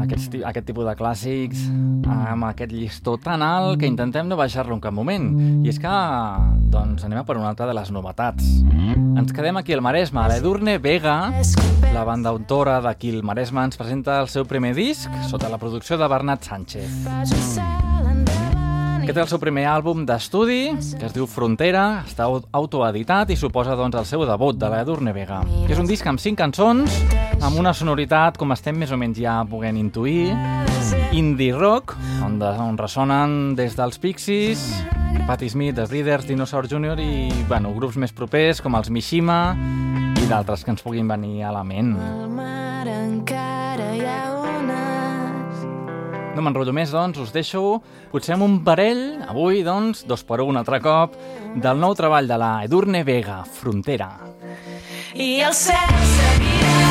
aquests, 0.04 0.28
ti- 0.30 0.44
aquest 0.46 0.68
tipus 0.70 0.86
de 0.86 0.94
clàssics 1.00 1.64
amb 2.06 2.46
aquest 2.52 2.72
llistó 2.76 3.16
tan 3.18 3.42
alt 3.42 3.80
que 3.82 3.90
intentem 3.90 4.30
no 4.30 4.38
baixar-lo 4.38 4.78
en 4.78 4.84
cap 4.84 4.94
moment. 4.94 5.26
I 5.66 5.72
és 5.74 5.82
que 5.82 5.96
doncs, 6.76 7.04
anem 7.10 7.24
a 7.24 7.26
per 7.26 7.40
una 7.42 7.50
altra 7.50 7.66
de 7.66 7.74
les 7.74 7.90
novetats. 7.92 8.46
Ens 9.18 9.34
quedem 9.34 9.58
aquí 9.58 9.74
al 9.74 9.82
Maresme. 9.82 10.28
L'Edurne 10.30 10.78
Vega, 10.78 11.32
la 11.92 12.06
banda 12.06 12.30
autora 12.30 12.78
d'aquí 12.86 13.10
el 13.18 13.24
Maresme, 13.26 13.66
ens 13.66 13.82
presenta 13.82 14.22
el 14.22 14.30
seu 14.30 14.46
primer 14.46 14.76
disc 14.78 15.10
sota 15.26 15.50
la 15.50 15.58
producció 15.58 15.98
de 15.98 16.08
Bernat 16.08 16.44
Sánchez. 16.46 17.02
Aquest 19.06 19.20
és 19.20 19.22
el 19.22 19.30
seu 19.30 19.38
primer 19.38 19.68
àlbum 19.70 20.00
d'estudi, 20.08 20.72
que 20.98 21.06
es 21.06 21.14
diu 21.14 21.28
Frontera, 21.30 22.02
està 22.08 22.26
au- 22.26 22.42
autoeditat 22.58 23.30
i 23.30 23.36
suposa 23.38 23.76
doncs, 23.78 23.94
el 24.00 24.06
seu 24.10 24.24
debut 24.26 24.58
de 24.58 24.70
l'Edurne 24.72 25.14
Vega. 25.14 25.44
És 25.70 25.78
un 25.78 25.86
disc 25.86 26.08
amb 26.10 26.18
cinc 26.20 26.40
cançons, 26.42 26.90
amb 27.38 27.60
una 27.62 27.74
sonoritat, 27.78 28.40
com 28.42 28.52
estem 28.56 28.76
més 28.82 28.90
o 28.92 28.98
menys 28.98 29.20
ja 29.22 29.36
podent 29.46 29.78
intuir, 29.78 30.34
indie 31.14 31.54
rock, 31.54 31.94
on, 32.26 32.40
de, 32.42 32.50
on 32.66 32.80
ressonen 32.82 33.54
des 33.56 33.78
dels 33.78 34.02
Pixies, 34.02 34.66
Patti 35.30 35.50
Smith, 35.54 35.76
The 35.78 35.86
Breeders, 35.86 36.26
Dinosaur 36.28 36.66
Jr. 36.68 36.98
i 37.00 37.30
bueno, 37.48 37.76
grups 37.78 37.98
més 38.02 38.12
propers 38.12 38.60
com 38.62 38.74
els 38.76 38.90
Mishima 38.90 39.54
i 40.18 40.26
d'altres 40.28 40.66
que 40.66 40.74
ens 40.74 40.82
puguin 40.82 41.08
venir 41.08 41.44
a 41.46 41.54
la 41.54 41.62
ment. 41.64 41.94
Al 42.02 42.30
mar 42.34 42.88
encara 42.90 43.35
No 46.36 46.44
m'enrotllo 46.44 46.74
més, 46.76 46.92
doncs, 46.92 47.20
us 47.24 47.32
deixo 47.32 47.62
potser 48.12 48.36
amb 48.36 48.44
un 48.44 48.58
parell, 48.68 49.22
avui, 49.24 49.62
doncs, 49.64 50.04
dos 50.08 50.26
per 50.28 50.42
un 50.44 50.60
altre 50.60 50.82
cop, 50.84 51.16
del 51.56 51.80
nou 51.80 51.96
treball 51.96 52.28
de 52.28 52.40
la 52.42 52.52
Edurne 52.68 53.06
Vega, 53.08 53.44
Frontera. 53.48 54.12
i 55.16 55.40
el 55.48 55.56
cel 55.56 55.96
seguirà 56.18 56.85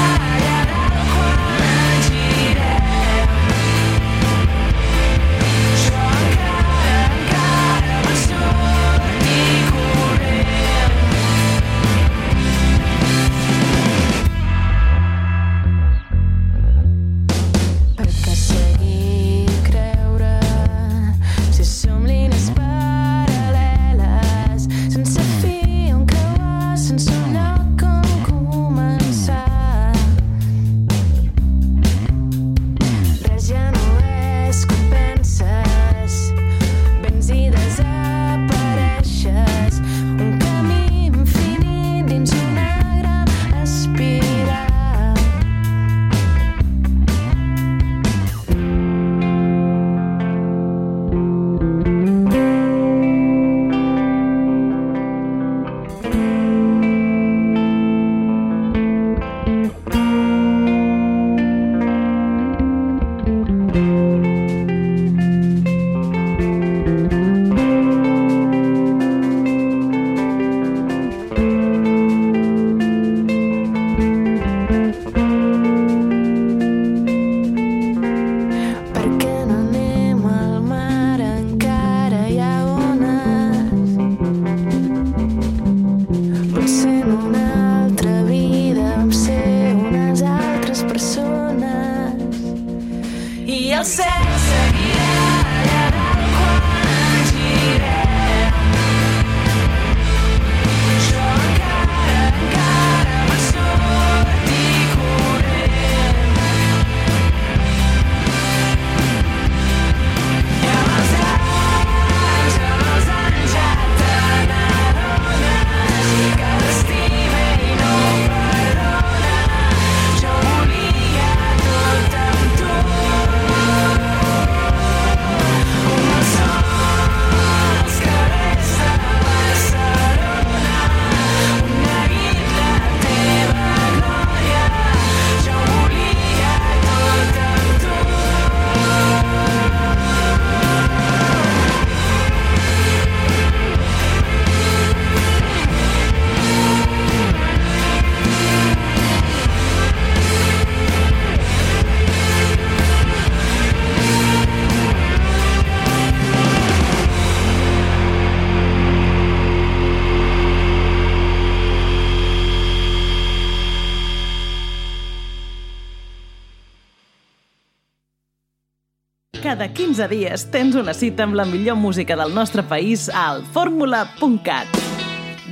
15 169.84 170.06
dies 170.08 170.46
tens 170.48 170.76
una 170.80 170.94
cita 170.96 171.26
amb 171.26 171.34
la 171.36 171.44
millor 171.44 171.76
música 171.76 172.14
del 172.16 172.30
nostre 172.32 172.62
país 172.64 173.10
al 173.12 173.42
fórmula.cat. 173.52 174.78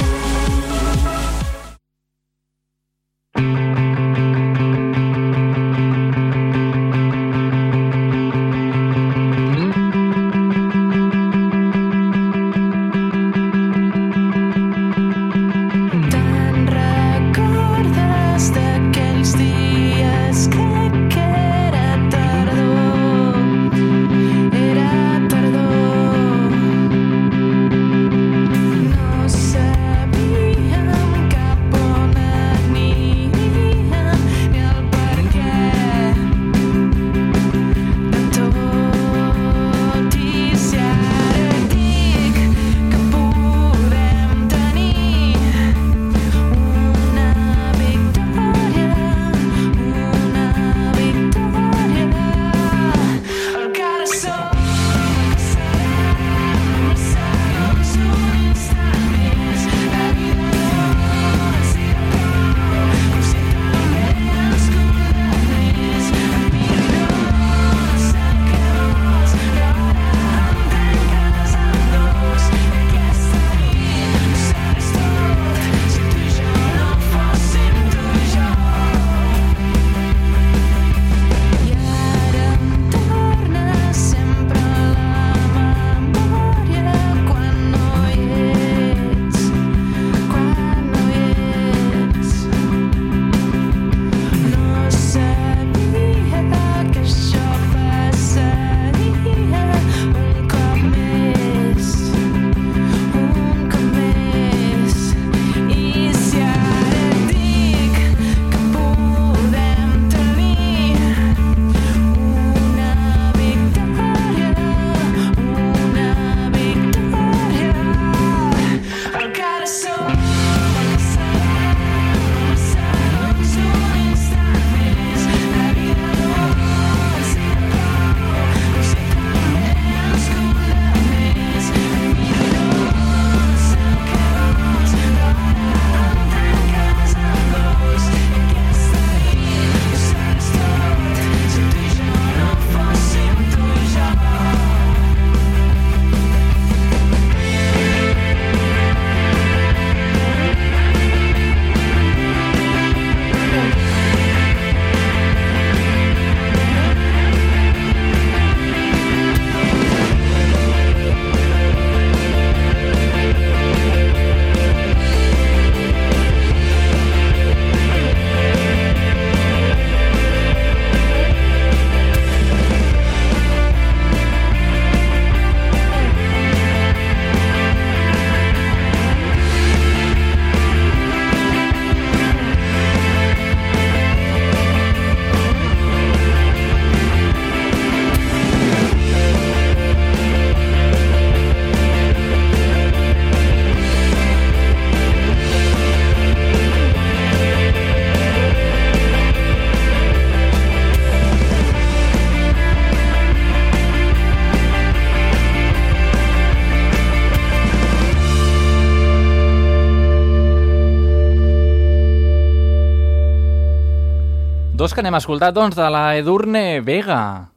Dos 214.87 214.93
que 214.95 215.03
n'hem 215.03 215.17
escoltat, 215.17 215.51
doncs, 215.51 215.75
de 215.75 215.83
la 215.91 216.15
Edurne 216.15 216.79
Vega. 216.79 217.49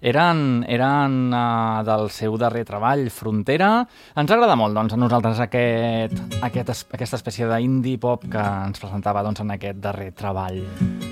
Eren, 0.00 0.38
eren 0.64 1.16
uh, 1.28 1.82
del 1.84 2.06
seu 2.08 2.38
darrer 2.40 2.62
treball, 2.64 3.02
Frontera. 3.12 3.82
Ens 4.16 4.32
agrada 4.32 4.56
molt, 4.56 4.72
doncs, 4.78 4.94
a 4.96 5.00
nosaltres 5.02 5.42
aquest, 5.44 6.16
aquest, 6.40 6.72
es- 6.72 6.86
aquesta 6.96 7.18
espècie 7.20 7.50
d'indie 7.50 8.00
pop 8.00 8.24
que 8.32 8.40
ens 8.70 8.80
presentava 8.80 9.20
doncs, 9.26 9.42
en 9.44 9.52
aquest 9.58 9.76
darrer 9.84 10.08
treball. 10.16 10.62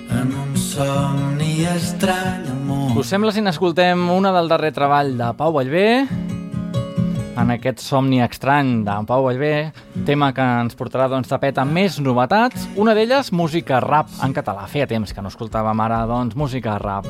En 0.09 0.33
un 0.33 0.57
somni 0.57 1.67
estrany 1.69 2.49
amor. 2.55 2.97
Us 3.05 3.13
sembla 3.13 3.37
si 3.37 3.45
n'escoltem 3.45 4.09
una 4.17 4.33
del 4.33 4.49
darrer 4.49 4.73
treball 4.73 5.19
de 5.21 5.35
Pau 5.37 5.53
Vallvé? 5.53 5.85
En 7.39 7.53
aquest 7.55 7.79
somni 7.85 8.19
estrany 8.25 8.81
d'en 8.87 9.07
Pau 9.07 9.23
Vallvé, 9.29 9.71
tema 10.09 10.33
que 10.35 10.47
ens 10.65 10.75
portarà 10.79 11.07
doncs, 11.13 11.31
tapet 11.31 11.61
amb 11.63 11.77
més 11.79 12.01
novetats, 12.03 12.67
una 12.75 12.97
d'elles 12.99 13.31
música 13.31 13.79
rap 13.85 14.11
en 14.27 14.35
català. 14.35 14.67
Feia 14.67 14.91
temps 14.91 15.15
que 15.15 15.23
no 15.23 15.31
escoltàvem 15.31 15.87
ara 15.87 16.03
doncs, 16.11 16.35
música 16.35 16.81
rap. 16.83 17.07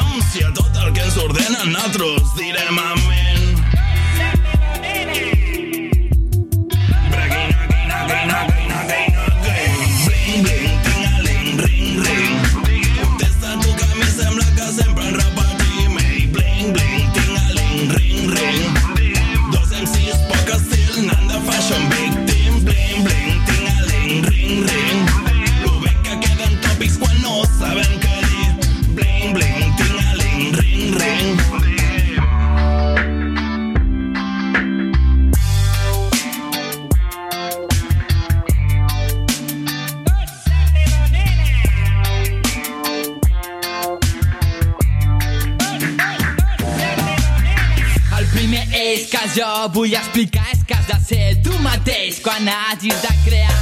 Conformem 0.00 0.22
Si 0.30 0.42
a 0.44 0.52
tot 0.52 0.76
el 0.84 0.92
que 0.92 1.02
ens 1.02 1.16
ordenen 1.16 1.72
nosaltres 1.72 2.34
direm 2.36 2.78
amén. 2.78 3.64
Breguin, 4.80 5.49
hagis 52.80 53.02
de 53.02 53.08
crear. 53.24 53.52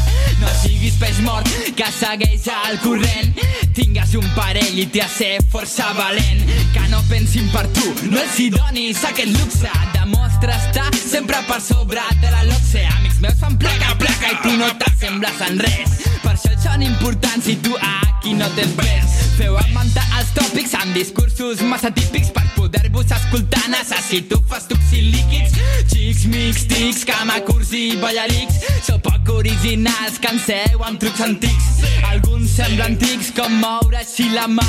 No 0.40 0.48
siguis 0.62 0.94
peix 0.94 1.18
mort 1.20 1.48
que 1.74 1.86
segueix 1.92 2.46
el 2.68 2.78
corrent. 2.80 3.34
Tingues 3.74 4.14
un 4.14 4.26
parell 4.36 4.78
i 4.78 4.86
t'hi 4.86 5.02
has 5.02 5.16
ser 5.18 5.38
força 5.50 5.90
valent. 5.98 6.44
Que 6.74 6.86
no 6.92 7.02
pensin 7.10 7.48
per 7.50 7.66
tu, 7.74 7.94
no 8.10 8.20
els 8.22 8.38
hi 8.38 8.48
donis 8.54 9.02
aquest 9.10 9.34
luxe. 9.34 9.72
Demostra 9.96 10.54
estar 10.54 10.88
sempre 10.94 11.42
per 11.50 11.60
sobre 11.60 12.04
de 12.22 12.30
la 12.30 12.44
loxe. 12.52 12.86
Amics 12.98 13.20
meus 13.24 13.38
fan 13.42 13.58
placa, 13.58 13.96
placa 13.98 14.32
i 14.36 14.40
tu 14.44 14.56
no 14.60 14.70
t'assembles 14.78 15.44
en 15.50 15.62
res. 15.66 15.98
Per 16.22 16.36
això 16.36 16.54
són 16.68 16.86
importants 16.86 17.50
i 17.50 17.58
tu 17.64 17.74
aquí 17.82 18.38
no 18.38 18.50
tens 18.54 18.76
res. 18.84 19.07
Feu 19.38 19.54
augmentar 19.54 20.02
els 20.18 20.32
tòpics 20.34 20.72
amb 20.74 20.96
discursos 20.96 21.60
massa 21.70 21.92
típics 21.94 22.32
per 22.34 22.42
poder-vos 22.56 23.12
escoltar. 23.14 23.60
Necessito 23.70 24.40
fas 24.50 24.66
tubs 24.66 24.90
i 24.98 25.04
líquids, 25.12 25.54
xics, 25.92 26.24
mix, 26.32 26.64
tics, 26.66 27.04
camacurs 27.06 27.70
i 27.78 27.84
ballarics. 28.02 28.58
Sou 28.82 28.98
poc 29.04 29.30
originals, 29.36 30.18
canseu 30.24 30.82
amb 30.82 30.98
trucs 30.98 31.22
antics. 31.22 31.84
Alguns 32.10 32.56
semblen 32.58 32.96
antics 32.96 33.30
com 33.38 33.54
moure 33.62 34.02
així 34.02 34.26
la 34.34 34.48
mà. 34.50 34.66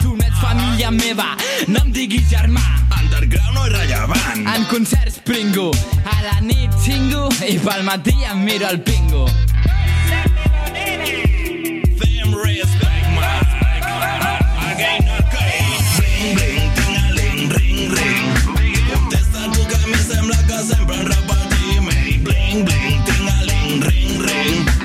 Tu 0.00 0.10
no 0.10 0.26
ets 0.26 0.42
família 0.42 0.90
meva, 0.90 1.30
no 1.70 1.84
em 1.86 1.94
diguis 1.94 2.26
germà. 2.32 2.64
Underground 2.98 3.54
no 3.54 3.68
és 3.68 3.74
rellevant. 3.76 4.46
En 4.56 4.66
concerts 4.72 5.22
pringo, 5.22 5.70
a 6.02 6.18
la 6.26 6.40
nit 6.42 6.74
xingo 6.82 7.28
i 7.46 7.54
pel 7.62 7.86
matí 7.86 8.18
em 8.26 8.42
miro 8.50 8.66
el 8.66 8.82
pingo. 8.82 9.28
Them 10.08 11.37
tenga 23.08 23.32
ring, 23.48 23.80
ring, 23.80 24.20
ring. 24.20 24.77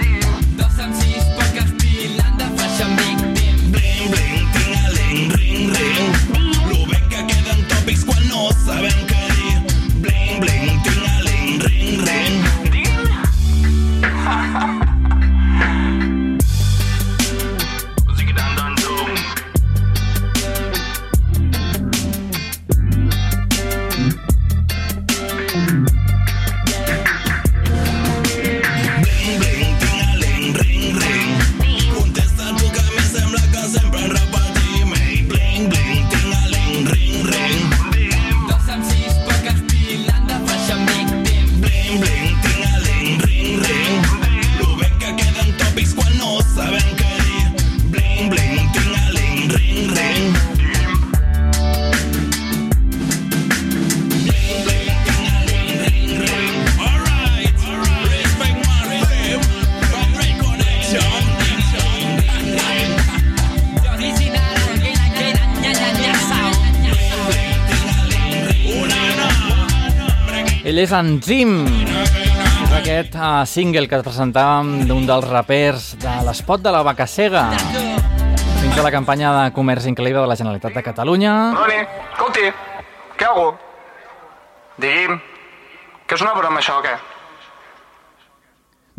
És 70.83 70.91
en 70.91 71.13
Jim. 71.23 71.61
És 71.63 72.71
aquest 72.75 73.13
uh, 73.15 73.45
single 73.47 73.87
que 73.87 74.01
presentàvem 74.03 74.81
d'un 74.89 75.05
dels 75.07 75.23
rapers 75.29 75.93
de 76.01 76.15
l'espot 76.25 76.59
de 76.59 76.73
la 76.75 76.81
vaca 76.83 77.05
cega 77.07 77.45
dins 77.53 78.75
de 78.75 78.83
la 78.83 78.91
campanya 78.91 79.31
de 79.37 79.45
comerç 79.55 79.87
increïble 79.87 80.25
de 80.25 80.27
la 80.27 80.35
Generalitat 80.35 80.75
de 80.75 80.83
Catalunya. 80.83 81.37
Roni, 81.55 81.79
escolti, 81.85 82.51
què 83.15 83.29
hago? 83.29 83.47
Digui'm, 84.83 85.15
que 86.03 86.19
és 86.19 86.25
una 86.27 86.35
broma 86.41 86.59
això 86.59 86.81
o 86.81 86.83
què? 86.83 86.97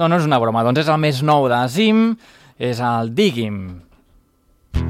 No, 0.01 0.09
no 0.09 0.17
és 0.17 0.25
una 0.25 0.41
broma, 0.41 0.65
doncs 0.65 0.87
és 0.87 0.93
el 0.95 1.05
més 1.05 1.21
nou 1.21 1.51
de 1.53 1.61
Zim, 1.69 2.05
és 2.57 2.81
el 2.81 3.13
Digui'm. 3.13 3.63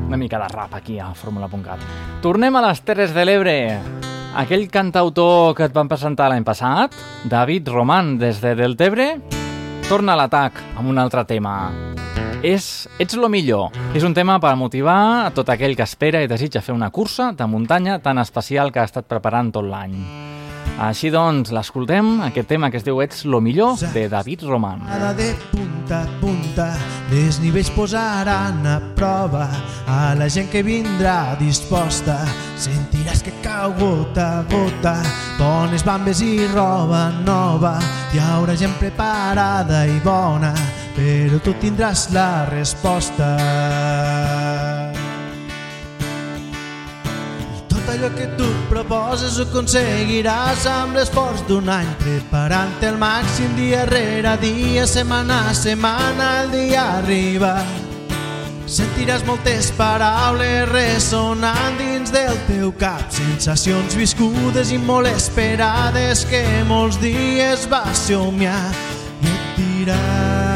Una 0.04 0.20
mica 0.20 0.38
de 0.46 0.54
rap 0.54 0.78
aquí 0.78 1.02
a 1.02 1.10
Fórmula.cat. 1.10 1.82
Tornem 2.22 2.54
a 2.54 2.68
les 2.68 2.86
Terres 2.86 3.18
de 3.18 3.26
l'Ebre. 3.26 3.58
Aquell 4.34 4.64
cantautor 4.66 5.52
que 5.54 5.68
et 5.68 5.74
van 5.76 5.86
presentar 5.86 6.26
l'any 6.26 6.42
passat, 6.42 6.94
David 7.30 7.68
Roman, 7.70 8.16
des 8.18 8.40
de 8.42 8.56
Deltebre, 8.58 9.06
torna 9.86 10.16
a 10.16 10.18
l'atac 10.18 10.58
amb 10.74 10.90
un 10.90 10.98
altre 10.98 11.22
tema. 11.28 11.70
És 12.42 12.88
Ets 12.98 13.14
lo 13.14 13.30
millor. 13.30 13.70
És 13.94 14.02
un 14.02 14.12
tema 14.12 14.40
per 14.42 14.56
motivar 14.58 14.98
a 15.22 15.30
tot 15.30 15.54
aquell 15.54 15.78
que 15.78 15.86
espera 15.86 16.24
i 16.24 16.26
desitja 16.26 16.66
fer 16.66 16.74
una 16.74 16.90
cursa 16.90 17.30
de 17.30 17.46
muntanya 17.46 18.00
tan 18.02 18.18
especial 18.18 18.74
que 18.74 18.82
ha 18.82 18.90
estat 18.90 19.06
preparant 19.06 19.54
tot 19.54 19.70
l'any. 19.70 19.94
Així 20.74 21.10
doncs, 21.14 21.52
l'escoltem, 21.54 22.18
aquest 22.26 22.48
tema 22.50 22.66
que 22.70 22.80
es 22.80 22.84
diu 22.86 22.98
Ets 23.04 23.22
lo 23.30 23.38
millor, 23.40 23.78
de 23.94 24.08
David 24.10 24.42
Roman. 24.42 24.82
Cada 24.88 25.12
de 25.14 25.28
punta 25.52 26.00
a 26.02 26.06
punta, 26.18 26.66
les 27.12 27.38
nivells 27.38 27.70
posaran 27.70 28.66
a 28.66 28.80
prova 28.96 29.46
a 29.86 30.14
la 30.18 30.26
gent 30.28 30.50
que 30.50 30.64
vindrà 30.66 31.36
disposta. 31.38 32.18
Sentiràs 32.58 33.22
que 33.22 33.34
cau 33.44 33.70
gota 33.78 34.40
a 34.40 34.44
gota, 34.50 34.96
dones, 35.38 35.86
bambes 35.86 36.22
i 36.26 36.48
roba 36.50 37.06
nova. 37.22 37.76
Hi 38.10 38.18
haurà 38.18 38.56
gent 38.58 38.74
preparada 38.80 39.84
i 39.86 40.00
bona, 40.02 40.54
però 40.98 41.38
tu 41.38 41.54
tindràs 41.62 42.08
la 42.10 42.48
resposta. 42.50 44.43
Allò 47.94 48.10
que 48.14 48.26
tu 48.36 48.46
proposes 48.68 49.38
ho 49.38 49.44
aconseguiràs 49.46 50.66
amb 50.66 50.98
l'esforç 50.98 51.44
d'un 51.48 51.68
any 51.70 51.90
preparant-te 52.02 52.90
al 52.90 52.98
màxim 52.98 53.54
dia 53.58 53.84
rere 53.86 54.34
dia, 54.42 54.86
setmana 54.86 55.50
a 55.50 55.54
setmana, 55.54 56.30
el 56.42 56.50
dia 56.54 56.82
arriba. 56.98 57.54
Sentiràs 58.66 59.22
moltes 59.28 59.70
paraules 59.78 60.64
ressonant 60.72 61.78
dins 61.78 62.10
del 62.14 62.34
teu 62.48 62.72
cap, 62.80 63.04
sensacions 63.12 63.94
viscudes 63.98 64.72
i 64.72 64.80
molt 64.80 65.10
esperades 65.12 66.24
que 66.30 66.42
molts 66.66 66.98
dies 67.02 67.68
vas 67.70 68.08
somiar 68.08 68.72
i 69.20 69.30
et 69.30 69.54
diràs 69.60 70.53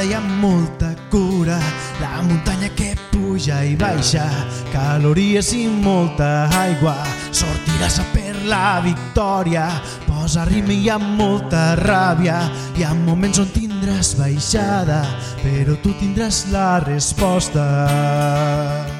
disfrutada 0.00 0.02
i 0.02 0.14
amb 0.14 0.40
molta 0.40 0.94
cura. 1.10 1.58
La 2.00 2.22
muntanya 2.22 2.68
que 2.74 2.94
puja 3.10 3.64
i 3.64 3.76
baixa 3.76 4.24
Calories 4.72 5.52
i 5.52 5.66
molta 5.68 6.48
aigua. 6.60 6.96
Sortiràs 7.30 8.00
a 8.00 8.04
per 8.12 8.36
la 8.46 8.80
victòria. 8.82 9.68
Posa 10.06 10.44
ritme 10.44 10.74
i 10.74 10.88
amb 10.88 11.16
molta 11.18 11.76
ràbia. 11.76 12.40
Hi 12.76 12.84
ha 12.84 12.94
moments 12.94 13.40
on 13.40 13.50
tindràs 13.52 14.14
baixada 14.18 15.02
Però 15.42 15.76
tu 15.82 15.92
tindràs 16.00 16.46
la 16.52 16.80
resposta 16.84 18.99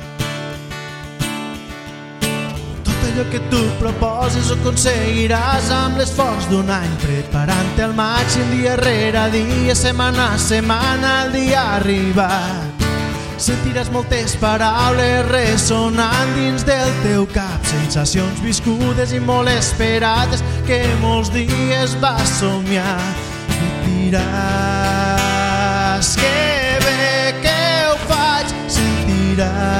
allò 3.11 3.25
que 3.31 3.41
tu 3.51 3.59
proposes 3.79 4.51
ho 4.51 4.55
aconseguiràs 4.59 5.71
amb 5.75 5.99
l'esforç 5.99 6.47
d'un 6.51 6.69
any 6.71 6.93
preparant-te 7.03 7.83
al 7.87 7.95
màxim 7.99 8.47
dia 8.55 8.75
rere 8.79 9.31
dia, 9.35 9.75
setmana 9.75 10.35
a 10.35 10.39
setmana, 10.39 11.25
el 11.25 11.31
dia 11.35 11.61
arribat. 11.79 12.71
Sentiràs 13.41 13.89
moltes 13.91 14.37
paraules 14.37 15.27
ressonant 15.31 16.35
dins 16.37 16.65
del 16.69 16.91
teu 17.03 17.27
cap, 17.33 17.65
sensacions 17.73 18.41
viscudes 18.45 19.13
i 19.17 19.21
molt 19.21 19.49
esperades 19.49 20.45
que 20.69 20.85
molts 21.01 21.31
dies 21.33 21.97
vas 22.05 22.29
somiar. 22.39 23.01
I 23.51 23.53
diràs 23.89 24.21
que 26.21 26.37
bé 26.85 27.33
que 27.41 27.61
ho 27.89 27.97
faig, 28.07 28.47
sentiràs 28.69 29.80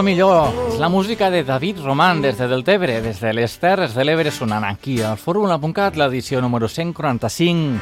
lo 0.00 0.04
millor. 0.04 0.78
La 0.78 0.88
música 0.88 1.30
de 1.30 1.44
David 1.44 1.80
Roman 1.80 2.22
des 2.22 2.38
de 2.38 2.48
Deltebre, 2.48 3.02
des 3.02 3.20
de 3.20 3.34
les 3.34 3.58
Terres 3.58 3.92
de 3.94 4.04
l'Ebre, 4.04 4.30
sonant 4.32 4.64
aquí 4.64 5.02
al 5.04 5.18
Fórmula.cat, 5.20 5.98
l'edició 6.00 6.40
número 6.40 6.68
145. 6.68 7.80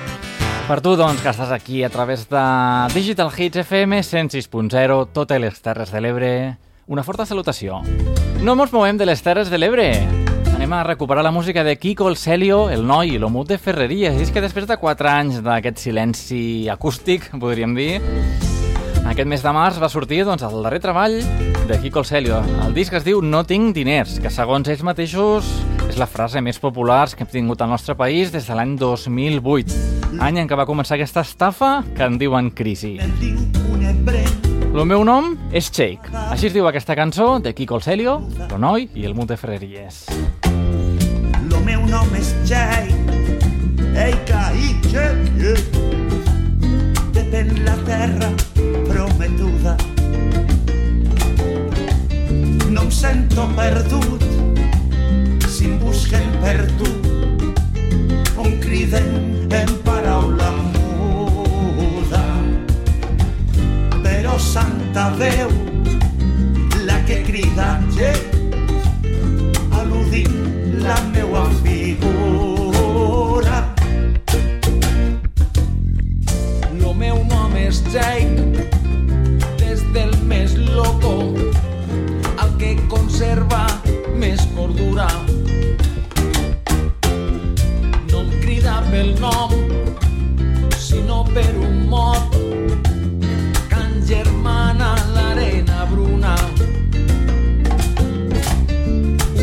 Per 0.66 0.80
tu, 0.82 0.96
doncs, 0.98 1.20
que 1.22 1.30
estàs 1.30 1.52
aquí 1.54 1.84
a 1.86 1.90
través 1.94 2.24
de 2.26 2.42
Digital 2.90 3.30
Hits 3.30 3.62
FM 3.62 4.00
106.0, 4.02 4.96
totes 5.14 5.40
les 5.40 5.60
Terres 5.62 5.92
de 5.94 6.00
l'Ebre, 6.02 6.30
una 6.88 7.04
forta 7.06 7.26
salutació. 7.26 7.84
No 8.42 8.56
ens 8.58 8.74
movem 8.74 8.98
de 8.98 9.06
les 9.06 9.22
Terres 9.22 9.46
de 9.46 9.62
l'Ebre. 9.62 9.92
Anem 10.56 10.74
a 10.74 10.82
recuperar 10.82 11.22
la 11.22 11.30
música 11.30 11.62
de 11.62 11.76
Kiko, 11.78 12.08
el 12.08 12.16
Celio, 12.16 12.64
el 12.68 12.82
Noi 12.82 13.14
i 13.14 13.22
l'Omut 13.22 13.46
de 13.46 13.60
Ferreries. 13.62 14.18
I 14.18 14.26
és 14.26 14.34
que 14.34 14.42
després 14.42 14.66
de 14.66 14.80
4 14.80 15.12
anys 15.12 15.38
d'aquest 15.46 15.78
silenci 15.86 16.66
acústic, 16.66 17.30
podríem 17.38 17.78
dir, 17.78 18.00
aquest 19.06 19.30
mes 19.30 19.46
de 19.46 19.54
març 19.54 19.78
va 19.78 19.92
sortir 19.92 20.24
doncs, 20.26 20.42
el 20.42 20.66
darrer 20.66 20.82
treball 20.82 21.22
de 21.68 21.78
Kiko 21.78 21.98
el 22.00 22.04
Celio. 22.06 22.38
El 22.64 22.72
disc 22.72 22.94
es 22.96 23.04
diu 23.04 23.20
No 23.20 23.42
tinc 23.44 23.74
diners, 23.76 24.16
que 24.24 24.30
segons 24.32 24.70
ells 24.72 24.80
mateixos 24.86 25.46
és 25.84 25.98
la 26.00 26.06
frase 26.08 26.40
més 26.40 26.56
popular 26.58 27.02
que 27.12 27.26
hem 27.26 27.30
tingut 27.30 27.60
al 27.60 27.68
nostre 27.68 27.94
país 27.94 28.32
des 28.32 28.46
de 28.48 28.56
l'any 28.56 28.72
2008, 28.80 29.76
any 30.24 30.40
en 30.40 30.48
què 30.48 30.56
va 30.56 30.64
començar 30.68 30.96
aquesta 30.96 31.20
estafa 31.26 31.82
que 31.94 32.06
en 32.08 32.16
diuen 32.18 32.48
crisi. 32.56 32.94
El 34.68 34.86
meu 34.88 35.04
nom 35.04 35.34
és 35.52 35.68
Shake. 35.68 36.08
Així 36.32 36.48
es 36.48 36.56
diu 36.56 36.68
aquesta 36.70 36.96
cançó 36.96 37.36
de 37.44 37.52
Kiko 37.52 37.76
el 37.76 37.84
Celio, 37.84 38.16
Tonoi 38.48 38.88
i 38.96 39.04
el 39.04 39.14
Mut 39.18 39.28
de 39.28 39.36
Ferreries. 39.36 40.06
Lo 41.52 41.60
meu 41.68 41.84
nom 41.84 42.16
és 42.16 42.32
Jay, 42.48 42.88
Eica 44.08 44.48
i 44.56 44.72
Jake. 44.88 45.52
Depèn 47.12 47.54
la 47.68 47.76
terra 47.84 48.32
prometuda. 48.88 49.76
Em 52.88 52.90
sento 52.90 53.46
perdut 53.54 54.22
si 55.46 55.66
em 55.66 55.76
busquen 55.76 56.24
per 56.40 56.64
tu. 56.80 56.88
On 58.40 58.48
criden 58.62 59.46
en 59.52 59.74
paraula 59.84 60.48
muda. 60.72 62.24
Però 64.00 64.38
santa 64.40 65.10
veu, 65.20 65.52
la 66.88 66.98
que 67.04 67.22
crida 67.28 67.70
Jake, 67.92 68.44
al·ludint 69.68 70.36
la 70.80 71.00
meua 71.12 71.48
figura. 71.60 72.47
Cordura. 84.58 85.06
No 88.10 88.22
em 88.22 88.30
crida 88.42 88.82
pel 88.90 89.14
nom, 89.20 89.52
sinó 90.76 91.22
per 91.34 91.52
un 91.68 91.86
mot, 91.92 92.34
can 93.70 94.02
germana 94.10 94.90
l'arena 95.14 95.86
bruna. 95.92 96.34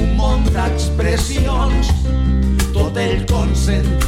Un 0.01 0.11
món 0.19 0.43
d'expressions, 0.51 1.93
tot 2.75 2.99
ell 3.07 3.23
concentrat 3.31 4.04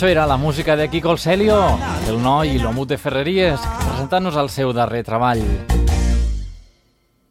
Atmosfera, 0.00 0.26
la 0.26 0.38
música 0.38 0.76
de 0.76 0.88
Kiko 0.88 1.14
Celio, 1.18 1.76
el 2.08 2.22
noi 2.24 2.54
i 2.54 2.58
l'homut 2.58 2.88
de 2.88 2.96
Ferreries, 2.96 3.60
presentant-nos 3.82 4.32
el 4.40 4.48
seu 4.48 4.72
darrer 4.72 5.02
treball. 5.04 5.42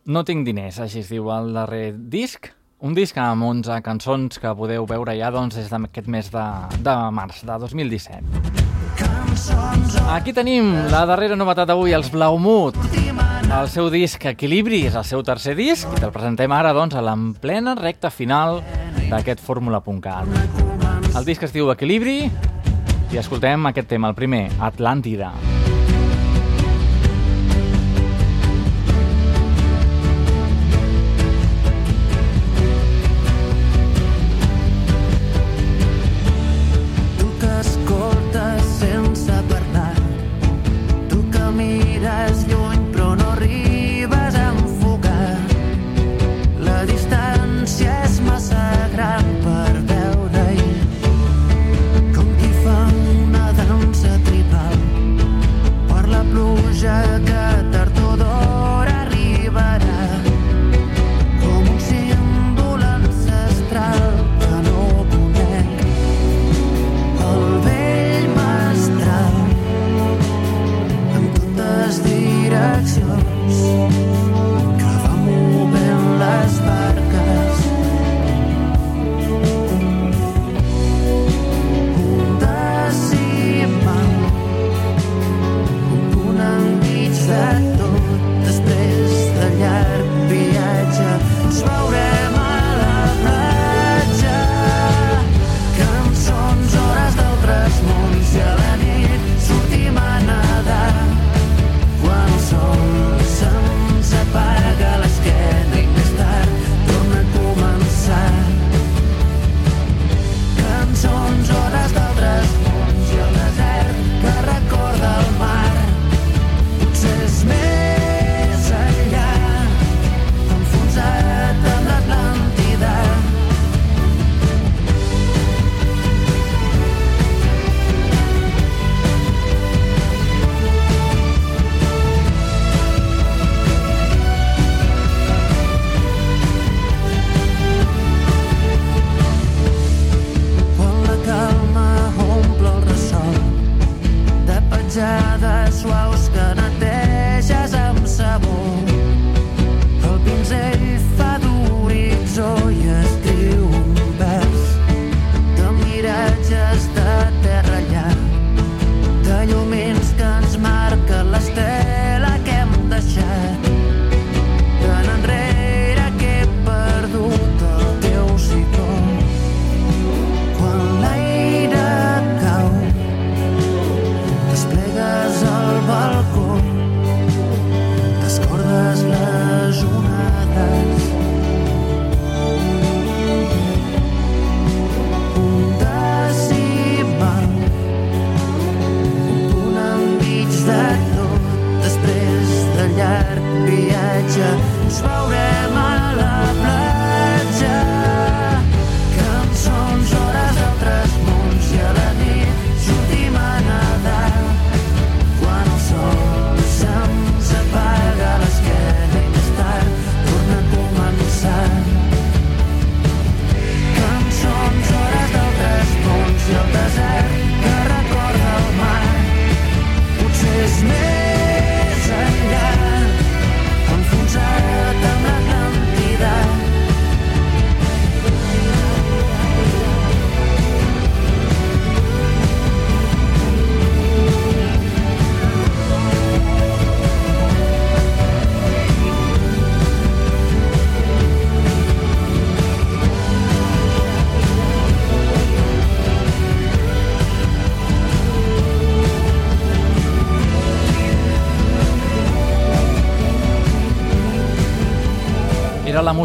No 0.06 0.22
tinc 0.22 0.46
diners, 0.46 0.78
així 0.78 1.02
es 1.02 1.10
diu 1.10 1.32
el 1.34 1.50
darrer 1.56 1.98
disc. 1.98 2.46
Un 2.86 2.94
disc 2.94 3.18
amb 3.18 3.42
11 3.48 3.82
cançons 3.82 4.38
que 4.38 4.54
podeu 4.54 4.86
veure 4.86 5.18
ja 5.18 5.32
doncs, 5.34 5.58
des 5.58 5.66
d'aquest 5.74 6.06
mes 6.14 6.30
de, 6.30 6.44
de 6.86 6.94
març 7.10 7.42
de 7.42 7.58
2017. 7.58 8.22
Aquí 10.14 10.30
tenim 10.38 10.70
la 10.94 11.08
darrera 11.10 11.34
novetat 11.42 11.74
d'avui, 11.74 11.98
els 11.98 12.14
Blaumut. 12.14 12.78
El 13.50 13.66
seu 13.74 13.90
disc 13.90 14.30
Equilibri 14.30 14.86
és 14.92 14.94
el 14.94 15.10
seu 15.10 15.26
tercer 15.26 15.58
disc 15.58 15.90
i 15.90 15.98
te'l 15.98 16.14
presentem 16.14 16.54
ara 16.54 16.78
doncs, 16.78 16.94
a 16.94 17.02
l'emplena 17.02 17.74
recta 17.82 18.14
final 18.14 18.62
d'aquest 19.10 19.42
fórmula.cat. 19.42 20.30
El 21.18 21.26
disc 21.26 21.42
es 21.42 21.50
diu 21.50 21.74
Equilibri 21.74 22.30
i 23.10 23.18
escoltem 23.18 23.66
aquest 23.66 23.89
tema, 23.89 24.12
el 24.12 24.18
primer, 24.18 24.45
Atlàntida. 24.60 25.32
Atlàntida. 25.34 25.49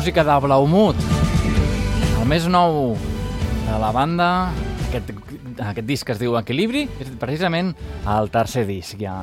Música 0.04 0.20
de 0.20 0.34
Blaumut, 0.36 0.98
el 2.20 2.26
més 2.28 2.44
nou 2.44 2.90
de 3.64 3.76
la 3.80 3.88
banda. 3.88 4.26
Aquest, 4.90 5.14
aquest 5.64 5.86
disc 5.88 6.04
que 6.04 6.12
es 6.12 6.18
diu 6.20 6.34
Equilibri 6.36 6.82
és 7.00 7.08
precisament 7.16 7.70
el 8.12 8.28
tercer 8.28 8.66
disc 8.68 9.00
ja. 9.00 9.14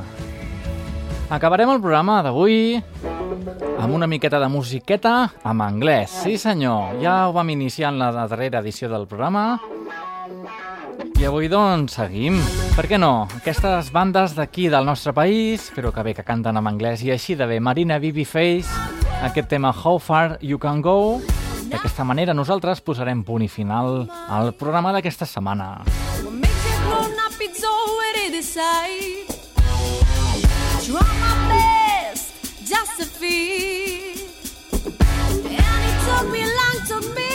Acabarem 1.30 1.70
el 1.70 1.84
programa 1.84 2.16
d'avui 2.26 2.80
amb 2.82 3.94
una 3.94 4.10
miqueta 4.10 4.40
de 4.42 4.48
musiqueta 4.50 5.14
en 5.46 5.62
anglès. 5.62 6.16
Sí 6.24 6.40
senyor, 6.42 6.98
ja 7.04 7.28
ho 7.28 7.36
vam 7.38 7.54
iniciar 7.54 7.92
en 7.94 8.02
la 8.02 8.10
darrera 8.26 8.64
edició 8.66 8.90
del 8.90 9.06
programa 9.06 9.60
i 11.22 11.28
avui, 11.30 11.46
doncs, 11.46 12.00
seguim. 12.00 12.42
Per 12.74 12.88
què 12.90 12.98
no? 12.98 13.28
Aquestes 13.38 13.94
bandes 13.94 14.34
d'aquí 14.34 14.66
del 14.74 14.90
nostre 14.90 15.14
país, 15.14 15.70
però 15.78 15.94
que 15.94 16.10
bé 16.10 16.18
que 16.18 16.26
canten 16.26 16.58
en 16.58 16.74
anglès 16.74 17.06
i 17.06 17.14
així 17.14 17.38
de 17.38 17.46
bé. 17.46 17.62
Marina 17.62 18.02
Babyface, 18.02 19.01
aquest 19.22 19.48
tema 19.50 19.72
How 19.72 20.00
Far 20.00 20.38
You 20.42 20.58
Can 20.58 20.82
Go. 20.82 21.22
D'aquesta 21.72 22.04
manera 22.04 22.34
nosaltres 22.34 22.82
posarem 22.82 23.24
punt 23.24 23.46
i 23.46 23.50
final 23.50 24.08
al 24.28 24.54
programa 24.54 24.92
d'aquesta 24.96 25.26
setmana. 25.26 25.84
just 32.72 32.98
to 33.00 33.06
feel. 33.06 34.16
And 35.44 35.82
it 35.90 35.98
took 36.06 36.32
me 36.32 36.42
long 36.46 36.78
to 36.88 37.16
be. 37.16 37.31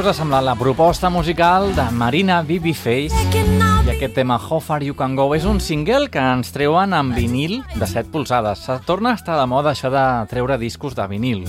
Us 0.00 0.06
ha 0.06 0.12
semblat 0.16 0.44
la 0.46 0.54
proposta 0.56 1.10
musical 1.12 1.74
de 1.76 1.82
Marina 1.92 2.38
Babyface 2.46 3.10
i 3.10 3.90
aquest 3.92 4.14
tema 4.16 4.38
How 4.38 4.60
Far 4.64 4.78
You 4.82 4.94
Can 4.96 5.16
Go 5.18 5.26
és 5.36 5.44
un 5.44 5.58
single 5.60 6.08
que 6.08 6.20
ens 6.20 6.52
treuen 6.54 6.94
en 6.96 7.10
vinil 7.12 7.58
de 7.74 7.86
7 7.88 8.08
polzades. 8.12 8.62
Se 8.64 8.78
torna 8.86 9.12
a 9.12 9.18
estar 9.18 9.36
de 9.36 9.44
moda 9.50 9.74
això 9.74 9.90
de 9.92 10.04
treure 10.30 10.56
discos 10.62 10.94
de 10.96 11.04
vinil. 11.10 11.42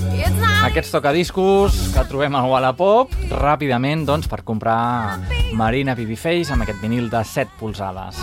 Aquests 0.67 0.91
tocadiscos 0.97 1.77
que 1.93 2.03
trobem 2.09 2.35
al 2.35 2.49
Wallapop 2.51 3.13
ràpidament 3.31 4.03
doncs, 4.09 4.27
per 4.27 4.41
comprar 4.43 5.21
Marina 5.55 5.95
Babyface 5.95 6.51
amb 6.51 6.65
aquest 6.65 6.81
vinil 6.83 7.07
de 7.13 7.23
7 7.23 7.55
polzades. 7.59 8.19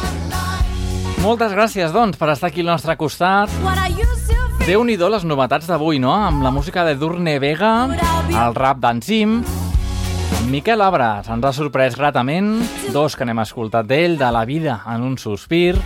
Moltes 1.25 1.57
gràcies, 1.57 1.95
doncs, 1.95 2.21
per 2.21 2.35
estar 2.35 2.53
aquí 2.53 2.67
al 2.67 2.75
nostre 2.75 2.99
costat. 3.01 3.55
What 3.65 3.81
I 3.81 3.95
used 3.97 4.29
to 4.29 4.45
feel. 4.59 4.67
Déu-n'hi-do 4.69 5.09
les 5.09 5.25
novetats 5.25 5.71
d'avui, 5.71 5.97
no? 6.03 6.13
Amb 6.13 6.43
la 6.45 6.51
música 6.53 6.85
de 6.85 6.99
Durne 7.01 7.39
Vega, 7.41 7.73
el 8.29 8.59
rap 8.59 8.83
d'Enzim, 8.83 9.39
Miquel 10.49 10.81
Abra 10.81 11.19
ens 11.21 11.45
ha 11.45 11.51
sorprès 11.53 11.97
gratament, 11.99 12.55
dos 12.95 13.13
que 13.19 13.27
n'hem 13.29 13.43
escoltat 13.43 13.85
d'ell, 13.85 14.15
de 14.17 14.31
la 14.33 14.47
vida 14.49 14.79
en 14.89 15.03
un 15.05 15.19
sospir. 15.21 15.77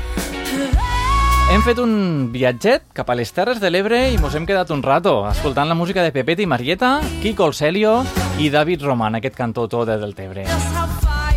Hem 1.50 1.64
fet 1.66 1.80
un 1.82 2.30
viatget 2.30 2.84
cap 2.94 3.10
a 3.10 3.16
les 3.18 3.34
Terres 3.34 3.58
de 3.58 3.72
l'Ebre 3.72 3.98
i 4.12 4.20
mos 4.22 4.36
hem 4.38 4.46
quedat 4.46 4.70
un 4.70 4.84
rato 4.86 5.16
escoltant 5.28 5.66
la 5.66 5.74
música 5.74 6.04
de 6.06 6.12
Pepet 6.14 6.44
i 6.44 6.46
Marieta, 6.46 6.92
Kiko 7.24 7.48
el 7.50 7.56
Celio 7.58 7.96
i 8.38 8.52
David 8.54 8.86
Roman, 8.86 9.18
aquest 9.18 9.34
cantautor 9.34 9.88
de 9.90 9.98
Deltebre. 9.98 10.46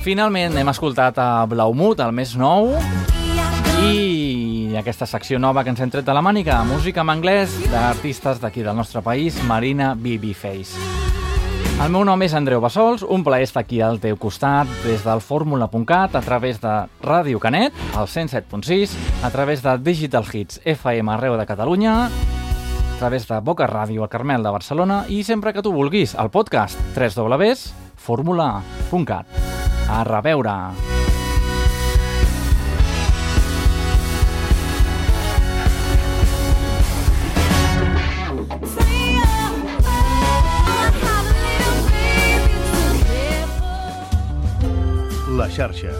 Finalment 0.05 0.61
hem 0.61 0.69
escoltat 0.69 1.17
a 1.17 1.29
Blaumut, 1.49 2.05
el 2.05 2.13
més 2.13 2.35
nou, 2.37 2.75
i 3.89 4.77
aquesta 4.77 5.09
secció 5.09 5.41
nova 5.41 5.65
que 5.65 5.73
ens 5.73 5.81
hem 5.81 5.89
tret 5.89 6.05
de 6.05 6.13
la 6.13 6.21
mànica, 6.21 6.61
música 6.69 7.01
en 7.01 7.09
anglès 7.17 7.57
d'artistes 7.73 8.37
d'aquí 8.43 8.61
del 8.61 8.77
nostre 8.77 9.01
país, 9.01 9.41
Marina 9.49 9.95
Babyface. 9.97 11.04
El 11.75 11.91
meu 11.91 12.05
nom 12.07 12.21
és 12.23 12.31
Andreu 12.31 12.61
Bassols, 12.63 13.01
un 13.03 13.19
plaer 13.25 13.43
estar 13.43 13.65
aquí 13.65 13.81
al 13.83 13.97
teu 13.99 14.15
costat 14.15 14.63
des 14.85 15.01
del 15.03 15.19
fórmula.cat 15.19 16.15
a 16.15 16.21
través 16.23 16.61
de 16.63 16.71
Ràdio 17.03 17.35
Canet, 17.43 17.75
al 17.99 18.07
107.6, 18.07 18.95
a 19.27 19.29
través 19.33 19.59
de 19.61 19.75
Digital 19.83 20.23
Hits 20.23 20.61
FM 20.63 21.11
arreu 21.17 21.35
de 21.35 21.45
Catalunya, 21.45 22.07
a 22.07 22.09
través 22.97 23.27
de 23.27 23.41
Boca 23.43 23.67
Ràdio 23.67 24.07
al 24.07 24.09
Carmel 24.09 24.39
de 24.41 24.55
Barcelona 24.55 25.03
i 25.11 25.27
sempre 25.27 25.51
que 25.51 25.59
tu 25.61 25.75
vulguis, 25.75 26.15
el 26.15 26.31
podcast 26.31 26.79
www.formula.cat. 26.95 29.27
A 29.91 30.03
reveure! 30.07 30.94
La 45.35 45.49
xarxa. 45.49 45.91